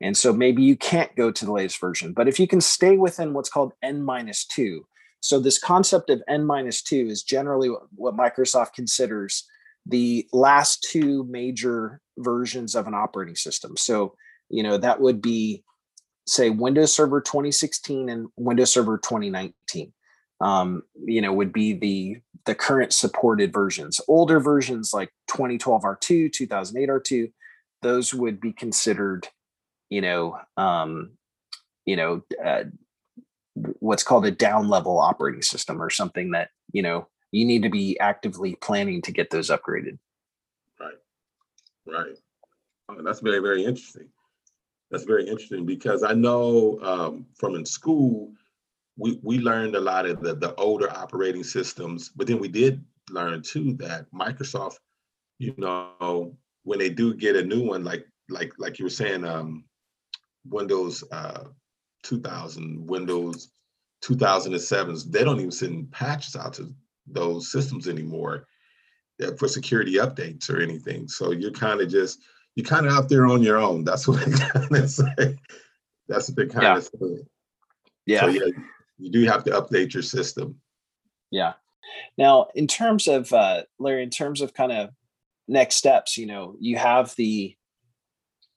and 0.00 0.16
so 0.16 0.32
maybe 0.32 0.62
you 0.62 0.76
can't 0.76 1.14
go 1.16 1.30
to 1.30 1.44
the 1.44 1.52
latest 1.52 1.80
version 1.80 2.12
but 2.12 2.28
if 2.28 2.38
you 2.38 2.46
can 2.46 2.60
stay 2.60 2.96
within 2.96 3.32
what's 3.32 3.48
called 3.48 3.72
n 3.82 4.02
minus 4.02 4.44
2 4.46 4.86
so 5.20 5.38
this 5.38 5.58
concept 5.58 6.10
of 6.10 6.22
n 6.28 6.44
minus 6.44 6.82
2 6.82 7.06
is 7.06 7.22
generally 7.22 7.70
what, 7.70 7.82
what 7.94 8.16
microsoft 8.16 8.72
considers 8.74 9.46
the 9.86 10.26
last 10.32 10.86
two 10.90 11.24
major 11.24 12.00
versions 12.18 12.74
of 12.74 12.86
an 12.86 12.94
operating 12.94 13.36
system 13.36 13.76
so 13.76 14.14
you 14.48 14.62
know 14.62 14.76
that 14.76 15.00
would 15.00 15.20
be 15.20 15.62
say 16.26 16.50
windows 16.50 16.94
server 16.94 17.20
2016 17.20 18.08
and 18.08 18.28
windows 18.36 18.72
server 18.72 18.98
2019 18.98 19.92
um, 20.40 20.82
you 21.04 21.20
know, 21.20 21.32
would 21.32 21.52
be 21.52 21.72
the 21.72 22.16
the 22.44 22.54
current 22.54 22.92
supported 22.92 23.52
versions. 23.52 24.00
Older 24.08 24.38
versions 24.40 24.92
like 24.92 25.10
2012 25.28 25.82
R2, 25.82 26.32
2008 26.32 26.88
R2, 26.88 27.32
those 27.80 28.12
would 28.12 28.40
be 28.40 28.52
considered, 28.52 29.28
you 29.90 30.00
know, 30.00 30.38
um, 30.56 31.12
you 31.86 31.96
know, 31.96 32.22
uh, 32.44 32.64
what's 33.80 34.02
called 34.02 34.26
a 34.26 34.30
down 34.30 34.68
level 34.68 34.98
operating 34.98 35.42
system 35.42 35.80
or 35.80 35.90
something 35.90 36.32
that 36.32 36.50
you 36.72 36.82
know 36.82 37.06
you 37.30 37.44
need 37.44 37.62
to 37.62 37.70
be 37.70 37.98
actively 37.98 38.56
planning 38.56 39.02
to 39.02 39.12
get 39.12 39.30
those 39.30 39.50
upgraded. 39.50 39.98
Right. 40.80 40.94
Right. 41.86 42.16
Oh, 42.88 43.02
that's 43.02 43.20
very, 43.20 43.40
very 43.40 43.64
interesting. 43.64 44.08
That's 44.90 45.04
very 45.04 45.26
interesting 45.26 45.66
because 45.66 46.04
I 46.04 46.12
know 46.12 46.78
um, 46.82 47.26
from 47.34 47.56
in 47.56 47.66
school, 47.66 48.32
we, 48.96 49.18
we 49.22 49.38
learned 49.38 49.74
a 49.74 49.80
lot 49.80 50.06
of 50.06 50.20
the, 50.20 50.34
the 50.34 50.54
older 50.54 50.90
operating 50.90 51.42
systems, 51.42 52.10
but 52.10 52.26
then 52.26 52.38
we 52.38 52.48
did 52.48 52.84
learn 53.10 53.42
too 53.42 53.72
that 53.74 54.06
Microsoft, 54.12 54.76
you 55.38 55.54
know, 55.56 56.36
when 56.62 56.78
they 56.78 56.90
do 56.90 57.14
get 57.14 57.36
a 57.36 57.44
new 57.44 57.64
one, 57.64 57.82
like 57.82 58.06
like 58.28 58.52
like 58.58 58.78
you 58.78 58.84
were 58.84 58.90
saying, 58.90 59.24
um, 59.24 59.64
Windows 60.48 61.04
uh, 61.10 61.44
2000, 62.02 62.86
Windows 62.86 63.50
2007s, 64.04 65.10
they 65.10 65.24
don't 65.24 65.38
even 65.38 65.50
send 65.50 65.90
patches 65.90 66.36
out 66.36 66.54
to 66.54 66.72
those 67.06 67.50
systems 67.50 67.88
anymore 67.88 68.46
uh, 69.22 69.32
for 69.38 69.48
security 69.48 69.94
updates 69.94 70.50
or 70.50 70.60
anything. 70.60 71.08
So 71.08 71.32
you're 71.32 71.50
kind 71.50 71.80
of 71.80 71.88
just 71.88 72.20
you're 72.54 72.66
kind 72.66 72.86
of 72.86 72.92
out 72.92 73.08
there 73.08 73.26
on 73.26 73.42
your 73.42 73.58
own. 73.58 73.84
That's 73.84 74.06
what 74.08 74.24
they 74.24 74.32
kind 74.32 74.76
of 74.76 74.90
say. 74.90 75.36
That's 76.08 76.28
what 76.28 76.36
they 76.36 76.46
kind 76.46 76.62
Yeah. 76.62 76.76
of 76.76 76.84
say. 76.84 77.24
Yeah. 78.06 78.20
So 78.20 78.26
yeah, 78.28 78.50
you 78.98 79.10
do 79.10 79.24
have 79.24 79.44
to 79.44 79.50
update 79.52 79.94
your 79.94 80.02
system. 80.02 80.60
Yeah. 81.30 81.54
Now, 82.16 82.48
in 82.54 82.66
terms 82.66 83.08
of 83.08 83.32
uh, 83.32 83.62
Larry, 83.78 84.02
in 84.02 84.10
terms 84.10 84.40
of 84.40 84.54
kind 84.54 84.72
of 84.72 84.90
next 85.48 85.76
steps, 85.76 86.16
you 86.16 86.26
know, 86.26 86.56
you 86.60 86.76
have 86.76 87.14
the 87.16 87.56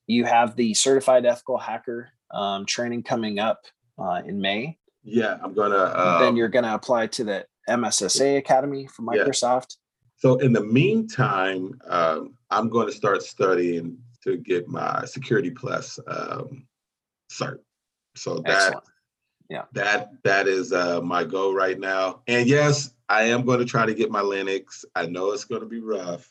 you 0.08 0.24
have 0.26 0.56
the 0.56 0.74
certified 0.74 1.26
ethical 1.26 1.58
hacker 1.58 2.10
um, 2.32 2.66
training 2.66 3.04
coming 3.04 3.40
up 3.40 3.66
uh, 4.00 4.22
in 4.26 4.40
May. 4.42 4.78
Yeah, 5.04 5.38
I'm 5.44 5.54
gonna. 5.54 5.94
then 6.20 6.30
Um, 6.30 6.38
you're 6.38 6.50
to 6.64 6.74
apply 6.74 7.08
to 7.08 7.24
the 7.24 7.46
MSSA 7.70 8.38
Academy 8.38 8.88
Yeah. 9.00 9.06
Microsoft. 9.06 9.78
so 10.16 10.36
in 10.38 10.54
the 10.54 10.64
meantime, 10.64 11.80
um, 11.86 12.36
I'm 12.50 12.70
going 12.70 12.88
to 12.88 12.94
start 12.94 13.22
studying 13.22 13.98
to 14.24 14.38
get 14.38 14.68
my 14.68 15.06
Security 15.06 15.52
Plus 15.52 16.00
um, 16.08 16.66
cert. 17.32 17.60
So 18.16 18.40
that 18.40 18.50
Excellent. 18.50 18.84
that 19.74 20.10
that 20.24 20.48
is 20.48 20.74
uh, 20.74 21.02
my 21.02 21.24
goal 21.24 21.54
right 21.54 21.80
now. 21.80 22.22
And 22.28 22.48
yes, 22.48 22.92
I 23.10 23.24
am 23.24 23.46
going 23.46 23.60
to 23.60 23.66
try 23.66 23.86
to 23.86 23.94
get 23.94 24.10
my 24.12 24.22
Linux. 24.22 24.84
I 24.96 25.06
know 25.06 25.32
it's 25.32 25.46
going 25.46 25.62
to 25.62 25.68
be 25.68 25.82
rough. 25.82 26.30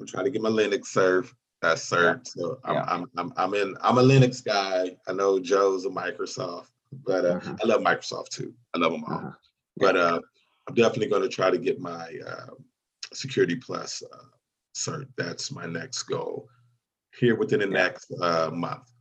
I'm 0.00 0.06
trying 0.06 0.24
to 0.26 0.30
get 0.30 0.42
my 0.42 0.50
Linux 0.50 0.94
cert. 0.94 1.28
That 1.62 1.78
cert. 1.78 2.26
So 2.26 2.58
I'm, 2.64 2.74
Yeah. 2.74 2.84
I'm 2.86 3.04
I'm 3.16 3.32
I'm 3.36 3.54
in. 3.54 3.76
I'm 3.80 3.98
a 3.98 4.02
Linux 4.02 4.44
guy. 4.44 4.96
I 5.08 5.12
know 5.12 5.38
Joe's 5.38 5.86
a 5.86 5.88
Microsoft, 5.88 6.68
but 7.04 7.24
uh, 7.24 7.40
Mhm. 7.40 7.58
I 7.62 7.66
love 7.66 7.80
Microsoft 7.80 8.28
too. 8.28 8.54
I 8.74 8.78
love 8.78 8.92
them 8.92 9.04
all. 9.04 9.20
Mhm. 9.20 9.34
But 9.78 9.96
uh, 9.96 10.20
I'm 10.68 10.74
definitely 10.74 11.08
going 11.08 11.22
to 11.22 11.28
try 11.28 11.50
to 11.50 11.58
get 11.58 11.80
my 11.80 12.18
uh, 12.26 12.50
Security 13.14 13.56
Plus 13.56 14.02
uh, 14.02 14.24
cert. 14.74 15.08
That's 15.16 15.50
my 15.50 15.66
next 15.66 16.02
goal 16.04 16.48
here 17.18 17.36
within 17.36 17.60
the 17.60 17.66
Yeah. 17.66 17.72
next 17.72 18.12
uh, 18.20 18.50
month. 18.52 18.92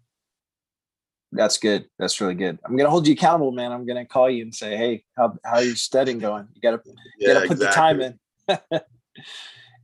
That's 1.31 1.57
good. 1.57 1.89
That's 1.99 2.21
really 2.21 2.35
good. 2.35 2.59
I'm 2.63 2.77
going 2.77 2.85
to 2.85 2.89
hold 2.89 3.07
you 3.07 3.13
accountable, 3.13 3.51
man. 3.51 3.73
I'm 3.73 3.85
going 3.85 3.97
to 3.97 4.05
call 4.05 4.29
you 4.29 4.43
and 4.43 4.55
say, 4.55 4.77
hey, 4.77 5.03
how 5.17 5.37
how 5.43 5.59
your 5.59 5.75
studying 5.75 6.19
going? 6.19 6.47
You 6.53 6.61
got 6.61 6.81
to 6.83 6.91
Yeah, 7.17 7.33
got 7.33 7.41
to 7.41 7.47
put 7.47 7.59
the 7.59 7.67
time 7.67 7.99
in. 7.99 8.19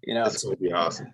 you 0.04 0.14
know, 0.14 0.24
going 0.24 0.56
to 0.56 0.58
be 0.58 0.72
awesome. 0.72 1.12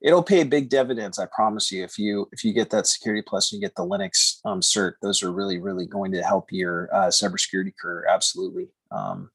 It'll 0.00 0.22
pay 0.22 0.44
big 0.44 0.68
dividends. 0.68 1.18
I 1.18 1.26
promise 1.26 1.72
you. 1.72 1.84
If 1.84 1.98
you 1.98 2.28
if 2.32 2.44
you 2.44 2.52
get 2.52 2.70
that 2.70 2.86
security 2.86 3.22
plus 3.26 3.52
and 3.52 3.60
you 3.60 3.66
get 3.66 3.74
the 3.74 3.86
Linux 3.86 4.38
um, 4.44 4.60
cert, 4.60 4.94
those 5.02 5.22
are 5.22 5.32
really 5.32 5.58
really 5.58 5.86
going 5.86 6.12
to 6.12 6.22
help 6.22 6.52
your 6.52 6.88
uh, 6.92 7.08
cybersecurity 7.08 7.72
career. 7.80 8.06
Absolutely. 8.08 8.68
Um, 8.90 9.30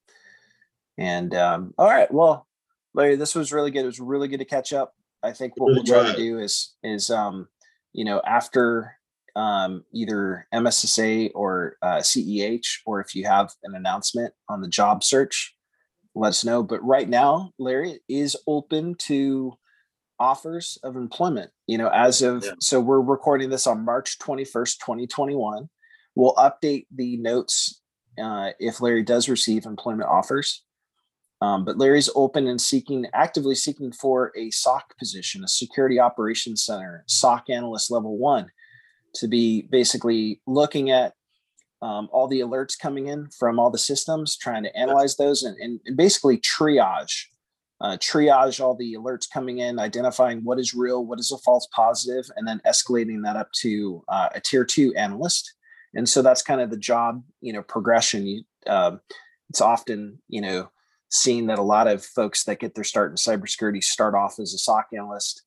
and 0.97 1.34
um, 1.36 1.73
all 1.78 1.88
right, 1.88 2.12
well, 2.13 2.47
Larry, 2.93 3.15
this 3.15 3.36
was 3.36 3.52
really 3.52 3.71
good. 3.71 3.84
It 3.84 3.88
was 3.88 3.99
really 3.99 4.28
good 4.28 4.39
to 4.39 4.45
catch 4.45 4.73
up. 4.73 4.93
I 5.23 5.32
think 5.32 5.54
what 5.56 5.73
we'll 5.73 5.84
try 5.84 6.12
to 6.12 6.17
do 6.17 6.39
is 6.39 6.76
is 6.84 7.10
um, 7.10 7.47
you 7.93 8.06
know 8.06 8.21
after 8.26 8.97
um, 9.36 9.84
either 9.93 10.47
MSSA 10.54 11.32
or 11.34 11.78
uh, 11.82 11.97
CEH, 11.97 12.82
or 12.86 13.02
if 13.02 13.15
you 13.15 13.26
have 13.26 13.52
an 13.63 13.76
announcement 13.76 14.34
on 14.47 14.62
the 14.62 14.67
job 14.67 15.04
search, 15.04 15.56
let 16.13 16.30
us 16.30 16.45
know. 16.45 16.62
But 16.62 16.84
right 16.84 17.10
now, 17.10 17.52
Larry 17.58 17.99
is 18.08 18.36
open 18.47 18.95
to 19.08 19.54
offers 20.23 20.77
of 20.83 20.95
employment. 20.95 21.51
You 21.67 21.77
know, 21.77 21.89
as 21.89 22.21
of 22.21 22.43
Yeah. 22.45 22.53
so 22.59 22.79
we're 22.79 23.01
recording 23.01 23.49
this 23.49 23.67
on 23.67 23.83
March 23.83 24.17
21st, 24.19 24.79
2021. 24.79 25.69
We'll 26.15 26.36
update 26.36 26.88
the 26.95 27.17
notes 27.17 27.81
uh, 28.17 28.51
if 28.59 28.79
Larry 28.79 29.03
does 29.03 29.27
receive 29.27 29.65
employment 29.65 30.09
offers. 30.09 30.63
Um, 31.41 31.65
but 31.65 31.77
Larry's 31.77 32.09
open 32.15 32.47
and 32.47 32.62
seeking, 32.62 33.05
actively 33.13 33.55
seeking 33.55 33.91
for 33.91 34.31
a 34.38 34.49
SOC 34.49 34.97
position, 34.97 35.43
a 35.43 35.47
security 35.47 35.99
operations 35.99 36.63
center, 36.63 37.03
SOC 37.07 37.49
analyst 37.49 37.91
level 37.91 38.17
one, 38.17 38.49
to 39.15 39.27
be 39.27 39.63
basically 39.63 40.39
looking 40.47 40.89
at 40.89 41.13
um, 41.81 42.07
all 42.13 42.29
the 42.29 42.39
alerts 42.39 42.79
coming 42.79 43.07
in 43.07 43.29
from 43.29 43.59
all 43.59 43.69
the 43.69 43.77
systems, 43.77 44.38
trying 44.38 44.63
to 44.63 44.73
analyze 44.73 45.17
those 45.17 45.43
and, 45.43 45.57
and, 45.57 45.81
and 45.86 45.97
basically 45.97 46.38
triage, 46.38 47.25
uh, 47.83 47.97
triage 47.97 48.61
all 48.61 48.75
the 48.75 48.93
alerts 48.93 49.29
coming 49.29 49.59
in, 49.59 49.77
identifying 49.77 50.39
what 50.43 50.57
is 50.57 50.73
real, 50.73 51.05
what 51.05 51.19
is 51.19 51.31
a 51.33 51.37
false 51.39 51.67
positive, 51.75 52.25
and 52.37 52.47
then 52.47 52.61
escalating 52.65 53.21
that 53.23 53.35
up 53.35 53.51
to 53.51 54.01
uh, 54.07 54.29
a 54.33 54.39
tier 54.39 54.63
two 54.63 54.95
analyst. 54.95 55.53
And 55.93 56.07
so 56.07 56.21
that's 56.21 56.41
kind 56.41 56.61
of 56.61 56.69
the 56.69 56.77
job, 56.77 57.21
you 57.41 57.51
know, 57.51 57.61
progression. 57.61 58.25
You, 58.25 58.43
um, 58.67 59.01
it's 59.49 59.59
often, 59.59 60.19
you 60.29 60.39
know, 60.39 60.71
seen 61.09 61.47
that 61.47 61.59
a 61.59 61.63
lot 61.63 61.87
of 61.87 62.03
folks 62.03 62.45
that 62.45 62.59
get 62.59 62.73
their 62.73 62.85
start 62.85 63.11
in 63.11 63.17
cybersecurity 63.17 63.83
start 63.83 64.15
off 64.15 64.39
as 64.39 64.53
a 64.53 64.57
SOC 64.57 64.87
analyst. 64.93 65.43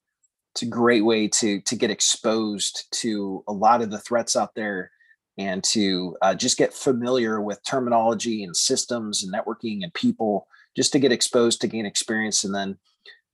It's 0.55 0.63
a 0.63 0.67
great 0.67 1.05
way 1.05 1.29
to 1.29 1.61
to 1.63 1.77
get 1.77 1.91
exposed 1.91 2.85
to 3.01 3.43
a 3.49 3.53
lot 3.53 3.81
of 3.81 3.91
the 3.91 3.99
threats 3.99 4.37
out 4.37 4.55
there 4.55 4.91
and 5.39 5.65
to 5.65 6.17
uh, 6.23 6.35
just 6.35 6.59
get 6.59 6.73
familiar 6.73 7.41
with 7.41 7.65
terminology 7.67 8.45
and 8.45 8.57
systems 8.57 9.25
and 9.25 9.35
networking 9.35 9.83
and 9.83 9.93
people 9.95 10.47
just 10.77 10.93
to 10.93 10.99
get 10.99 11.13
exposed 11.13 11.61
to 11.61 11.67
gain 11.67 11.87
experience 11.87 12.45
and 12.45 12.55
then 12.55 12.79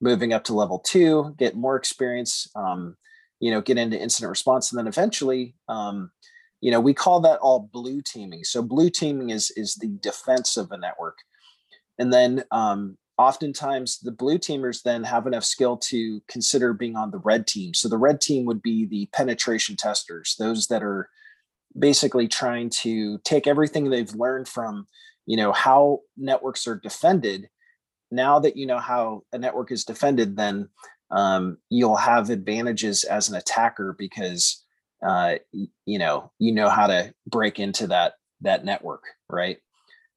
moving 0.01 0.33
up 0.33 0.45
to 0.45 0.55
level 0.55 0.79
two 0.79 1.35
get 1.39 1.57
more 1.57 1.77
experience 1.77 2.49
um, 2.57 2.97
you 3.43 3.51
know 3.51 3.61
get 3.61 3.77
into 3.77 4.01
incident 4.01 4.31
response. 4.31 4.71
And 4.71 4.79
then 4.79 4.87
eventually 4.87 5.55
um, 5.69 6.11
you 6.63 6.71
know 6.71 6.81
we 6.81 6.95
call 6.95 7.21
that 7.21 7.41
all 7.41 7.69
blue 7.73 8.01
teaming. 8.01 8.45
So 8.45 8.63
blue 8.63 8.89
teaming 8.89 9.31
is 9.31 9.51
is 9.57 9.75
the 9.75 9.99
defense 10.01 10.57
of 10.57 10.71
a 10.71 10.79
network. 10.79 11.19
And 11.99 12.13
then 12.13 12.45
um, 12.53 12.97
oftentimes 13.19 13.99
the 13.99 14.13
blue 14.13 14.39
teamers 14.39 14.83
then 14.83 15.05
have 15.05 15.27
enough 15.27 15.45
skill 15.45 15.77
to 15.77 16.21
consider 16.29 16.73
being 16.73 16.97
on 16.97 17.11
the 17.11 17.19
red 17.19 17.47
team. 17.47 17.75
So 17.75 17.89
the 17.89 17.99
red 17.99 18.21
team 18.21 18.47
would 18.47 18.63
be 18.63 18.87
the 18.87 19.07
penetration 19.13 19.77
testers 19.77 20.37
those 20.39 20.69
that 20.69 20.83
are 20.83 21.11
basically 21.79 22.29
trying 22.29 22.71
to 22.71 23.19
take 23.25 23.47
everything 23.47 23.91
they've 23.91 24.15
learned 24.15 24.47
from 24.47 24.87
you 25.27 25.37
know 25.37 25.53
how 25.53 26.01
networks 26.17 26.67
are 26.67 26.77
defended 26.77 27.49
now 28.11 28.39
that 28.39 28.57
you 28.57 28.67
know 28.67 28.79
how 28.79 29.23
a 29.33 29.39
network 29.39 29.71
is 29.73 29.85
defended 29.85 30.37
then 30.37 30.69
um, 31.11 31.59
you'll 31.69 31.97
have 31.97 32.31
advantages 32.31 33.05
as 33.05 33.29
an 33.29 33.35
attacker 33.37 33.95
because 33.99 34.65
uh, 35.07 35.37
you 35.85 35.99
know 35.99 36.31
you 36.39 36.53
know 36.53 36.69
how 36.69 36.87
to 36.87 37.13
break 37.27 37.59
into 37.59 37.87
that 37.87 38.15
that 38.41 38.65
network 38.65 39.05
right 39.29 39.59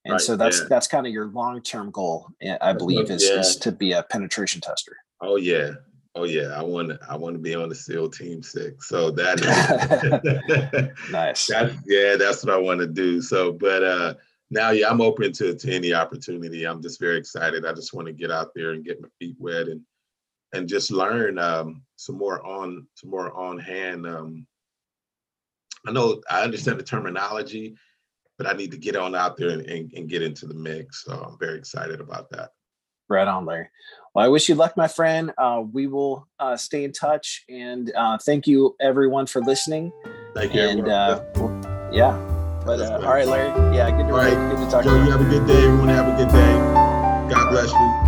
and 0.05 0.13
Right, 0.13 0.21
so 0.21 0.35
that's 0.35 0.59
yeah. 0.59 0.67
that's 0.69 0.87
kind 0.87 1.07
of 1.07 1.13
your 1.13 1.27
long-term 1.27 1.91
goal 1.91 2.27
eh, 2.41 2.57
i 2.61 2.73
believe 2.73 3.09
is, 3.09 3.27
Yeah. 3.27 3.39
is 3.39 3.55
to 3.57 3.71
be 3.71 3.91
a 3.93 4.03
penetration 4.03 4.61
tester 4.61 4.95
Oh 5.21 5.37
yeah. 5.37 5.71
Oh 6.13 6.23
yeah. 6.25 6.49
I 6.55 6.61
want 6.61 6.89
to 6.89 6.99
I 7.09 7.15
want 7.15 7.35
to 7.35 7.41
be 7.41 7.55
on 7.55 7.69
the 7.69 7.75
SEAL 7.75 8.09
Team 8.11 8.43
Six. 8.43 8.87
So 8.87 9.11
that 9.11 9.39
is 9.39 10.89
nice 11.11 11.49
yeah, 11.49 12.15
that's 12.15 12.43
what 12.43 12.53
I 12.53 12.57
want 12.57 12.79
to 12.81 12.87
do. 12.87 13.21
So 13.21 13.51
but 13.51 13.83
uh 13.83 14.13
now 14.49 14.71
yeah, 14.71 14.89
I'm 14.89 15.01
open 15.01 15.31
to 15.34 15.55
to 15.55 15.71
any 15.73 15.93
opportunity. 15.93 16.65
I'm 16.65 16.81
just 16.81 16.99
very 16.99 17.17
excited. 17.17 17.65
I 17.65 17.73
just 17.73 17.93
want 17.93 18.08
to 18.08 18.13
get 18.13 18.31
out 18.31 18.51
there 18.55 18.71
and 18.71 18.86
get 18.86 19.01
my 19.01 19.10
feet 19.19 19.36
wet 19.39 19.67
and 19.67 19.81
and 20.53 20.67
just 20.67 20.91
learn 20.91 21.39
um 21.39 21.81
some 21.95 22.17
more 22.17 22.45
on 22.45 22.88
some 22.95 23.10
more 23.10 23.34
on 23.34 23.58
hand. 23.58 24.05
Um 24.05 24.47
I 25.88 25.91
know 25.91 26.21
I 26.29 26.43
understand 26.43 26.79
the 26.79 26.84
terminology, 26.84 27.75
but 28.38 28.47
I 28.47 28.53
need 28.53 28.71
to 28.71 28.77
get 28.77 28.95
on 28.95 29.15
out 29.15 29.38
there 29.38 29.49
and, 29.49 29.62
and, 29.62 29.91
and 29.93 30.10
get 30.10 30.23
into 30.23 30.47
the 30.47 30.53
mix. 30.53 31.03
So 31.05 31.13
I'm 31.13 31.38
very 31.39 31.58
excited 31.58 32.01
about 32.01 32.29
that. 32.31 32.51
Right 33.08 33.27
on, 33.27 33.45
Larry. 33.45 33.69
Well, 34.15 34.25
I 34.25 34.29
wish 34.29 34.49
you 34.49 34.55
luck, 34.55 34.75
my 34.75 34.88
friend. 34.88 35.31
Uh, 35.38 35.62
we 35.71 35.86
will 35.86 36.27
uh, 36.39 36.58
stay 36.58 36.86
in 36.86 36.91
touch, 36.91 37.43
and 37.47 37.91
uh, 37.95 38.17
thank 38.25 38.47
you 38.47 38.75
everyone 38.81 39.27
for 39.27 39.41
listening. 39.41 39.91
Thank 40.34 40.55
you. 40.55 40.62
And 40.62 40.88
uh, 40.88 41.23
well, 41.36 41.89
yeah, 41.93 42.34
but 42.65 42.82
uh, 42.82 42.95
all 43.06 43.13
right, 43.13 43.28
Larry. 43.28 43.75
Yeah, 43.75 43.91
good 43.91 44.08
to, 44.08 44.13
All 44.13 44.19
right. 44.19 44.34
good 44.51 44.58
to 44.65 44.71
talk 44.71 44.84
Joe, 44.84 44.91
to 44.91 44.97
you 44.97 45.06
you. 45.06 45.12
have 45.12 45.21
a 45.21 45.30
good 45.30 45.45
day. 45.47 45.63
Everyone 45.65 45.88
have 45.89 46.08
a 46.08 46.17
good 46.17 46.32
day. 46.32 47.30
God 47.30 47.49
bless 47.51 47.71
you. 47.71 48.04